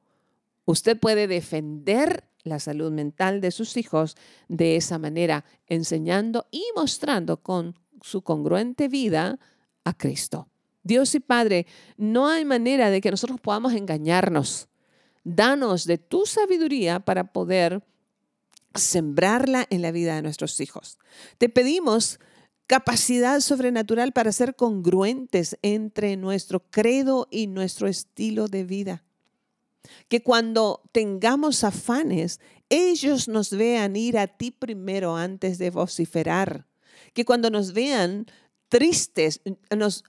Usted 0.64 0.98
puede 0.98 1.28
defender 1.28 2.25
la 2.46 2.60
salud 2.60 2.90
mental 2.92 3.40
de 3.40 3.50
sus 3.50 3.76
hijos 3.76 4.16
de 4.48 4.76
esa 4.76 4.98
manera, 4.98 5.44
enseñando 5.66 6.46
y 6.50 6.64
mostrando 6.74 7.42
con 7.42 7.74
su 8.02 8.22
congruente 8.22 8.88
vida 8.88 9.38
a 9.84 9.92
Cristo. 9.92 10.48
Dios 10.82 11.14
y 11.14 11.20
Padre, 11.20 11.66
no 11.96 12.28
hay 12.28 12.44
manera 12.44 12.90
de 12.90 13.00
que 13.00 13.10
nosotros 13.10 13.40
podamos 13.40 13.72
engañarnos. 13.72 14.68
Danos 15.24 15.84
de 15.84 15.98
tu 15.98 16.24
sabiduría 16.26 17.00
para 17.00 17.32
poder 17.32 17.82
sembrarla 18.74 19.66
en 19.70 19.82
la 19.82 19.90
vida 19.90 20.14
de 20.14 20.22
nuestros 20.22 20.60
hijos. 20.60 20.98
Te 21.38 21.48
pedimos 21.48 22.20
capacidad 22.66 23.40
sobrenatural 23.40 24.12
para 24.12 24.32
ser 24.32 24.54
congruentes 24.54 25.58
entre 25.62 26.16
nuestro 26.16 26.60
credo 26.70 27.26
y 27.30 27.46
nuestro 27.48 27.88
estilo 27.88 28.46
de 28.46 28.64
vida. 28.64 29.05
Que 30.08 30.22
cuando 30.22 30.82
tengamos 30.92 31.64
afanes, 31.64 32.40
ellos 32.68 33.28
nos 33.28 33.50
vean 33.50 33.96
ir 33.96 34.18
a 34.18 34.26
ti 34.26 34.50
primero 34.50 35.16
antes 35.16 35.58
de 35.58 35.70
vociferar 35.70 36.66
que 37.16 37.24
cuando 37.24 37.48
nos 37.48 37.72
vean 37.72 38.26
tristes, 38.68 39.40
nos, 39.74 40.04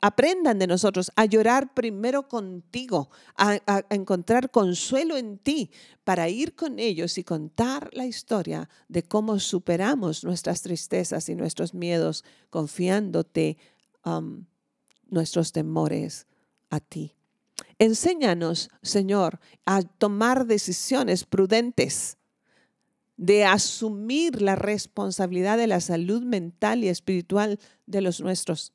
aprendan 0.00 0.60
de 0.60 0.68
nosotros 0.68 1.10
a 1.16 1.24
llorar 1.24 1.74
primero 1.74 2.28
contigo, 2.28 3.10
a, 3.36 3.58
a, 3.66 3.84
encontrar 3.90 4.52
consuelo 4.52 5.16
en 5.16 5.38
ti, 5.38 5.72
para 6.04 6.28
ir 6.28 6.54
con 6.54 6.78
ellos 6.78 7.18
y 7.18 7.24
contar 7.24 7.90
la 7.94 8.06
historia 8.06 8.68
de 8.86 9.02
cómo 9.02 9.40
superamos 9.40 10.22
nuestras 10.22 10.62
tristezas 10.62 11.28
y 11.28 11.34
nuestros 11.34 11.74
miedos, 11.74 12.22
confiándote 12.48 13.58
um, 14.04 14.44
nuestros 15.08 15.50
temores 15.50 16.28
a 16.70 16.78
ti. 16.78 17.15
Enséñanos, 17.78 18.70
Señor, 18.82 19.38
a 19.66 19.82
tomar 19.82 20.46
decisiones 20.46 21.24
prudentes 21.24 22.16
de 23.16 23.44
asumir 23.44 24.42
la 24.42 24.56
responsabilidad 24.56 25.58
de 25.58 25.66
la 25.66 25.80
salud 25.80 26.22
mental 26.22 26.84
y 26.84 26.88
espiritual 26.88 27.58
de 27.86 28.00
los 28.00 28.20
nuestros, 28.20 28.72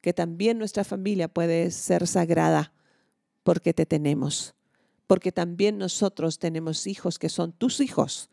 que 0.00 0.12
también 0.12 0.58
nuestra 0.58 0.84
familia 0.84 1.28
puede 1.28 1.70
ser 1.70 2.06
sagrada 2.06 2.72
porque 3.42 3.74
te 3.74 3.86
tenemos, 3.86 4.54
porque 5.06 5.32
también 5.32 5.78
nosotros 5.78 6.38
tenemos 6.38 6.86
hijos 6.86 7.18
que 7.18 7.28
son 7.28 7.52
tus 7.52 7.80
hijos 7.80 8.30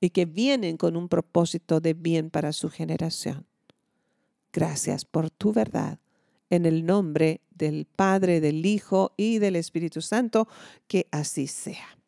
y 0.00 0.10
que 0.10 0.26
vienen 0.26 0.76
con 0.76 0.96
un 0.96 1.08
propósito 1.08 1.80
de 1.80 1.94
bien 1.94 2.30
para 2.30 2.52
su 2.52 2.70
generación. 2.70 3.46
Gracias 4.52 5.04
por 5.04 5.30
tu 5.30 5.52
verdad. 5.52 5.98
En 6.50 6.66
el 6.66 6.86
nombre 6.86 7.42
del 7.50 7.86
Padre, 7.86 8.40
del 8.40 8.64
Hijo 8.64 9.12
y 9.16 9.38
del 9.38 9.56
Espíritu 9.56 10.00
Santo, 10.00 10.48
que 10.86 11.06
así 11.10 11.46
sea. 11.46 11.98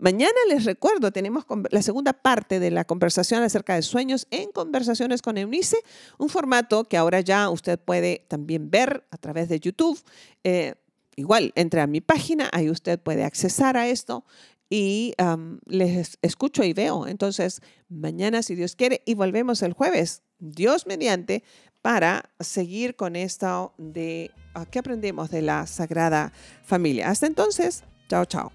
Mañana 0.00 0.32
les 0.48 0.64
recuerdo, 0.64 1.12
tenemos 1.12 1.44
la 1.70 1.82
segunda 1.82 2.14
parte 2.14 2.58
de 2.58 2.70
la 2.70 2.86
conversación 2.86 3.42
acerca 3.42 3.74
de 3.74 3.82
sueños 3.82 4.26
en 4.30 4.50
Conversaciones 4.50 5.20
con 5.20 5.36
Eunice, 5.36 5.76
un 6.18 6.30
formato 6.30 6.84
que 6.84 6.96
ahora 6.96 7.20
ya 7.20 7.50
usted 7.50 7.78
puede 7.78 8.24
también 8.28 8.70
ver 8.70 9.06
a 9.10 9.18
través 9.18 9.50
de 9.50 9.60
YouTube. 9.60 10.00
Eh, 10.42 10.74
igual, 11.16 11.52
entre 11.54 11.82
a 11.82 11.86
mi 11.86 12.00
página, 12.00 12.48
ahí 12.52 12.70
usted 12.70 12.98
puede 12.98 13.24
accesar 13.24 13.76
a 13.76 13.88
esto 13.88 14.24
y 14.70 15.12
les 15.66 16.18
escucho 16.22 16.64
y 16.64 16.72
veo. 16.72 17.06
Entonces, 17.06 17.60
mañana, 17.88 18.42
si 18.42 18.54
Dios 18.54 18.76
quiere, 18.76 19.02
y 19.04 19.14
volvemos 19.14 19.62
el 19.62 19.74
jueves, 19.74 20.22
Dios 20.38 20.86
mediante, 20.86 21.44
para 21.82 22.30
seguir 22.40 22.96
con 22.96 23.16
esto 23.16 23.74
de 23.78 24.30
ah, 24.54 24.66
qué 24.66 24.78
aprendemos 24.78 25.30
de 25.30 25.42
la 25.42 25.66
Sagrada 25.66 26.32
Familia. 26.64 27.10
Hasta 27.10 27.26
entonces, 27.26 27.84
chao, 28.08 28.24
chao. 28.24 28.52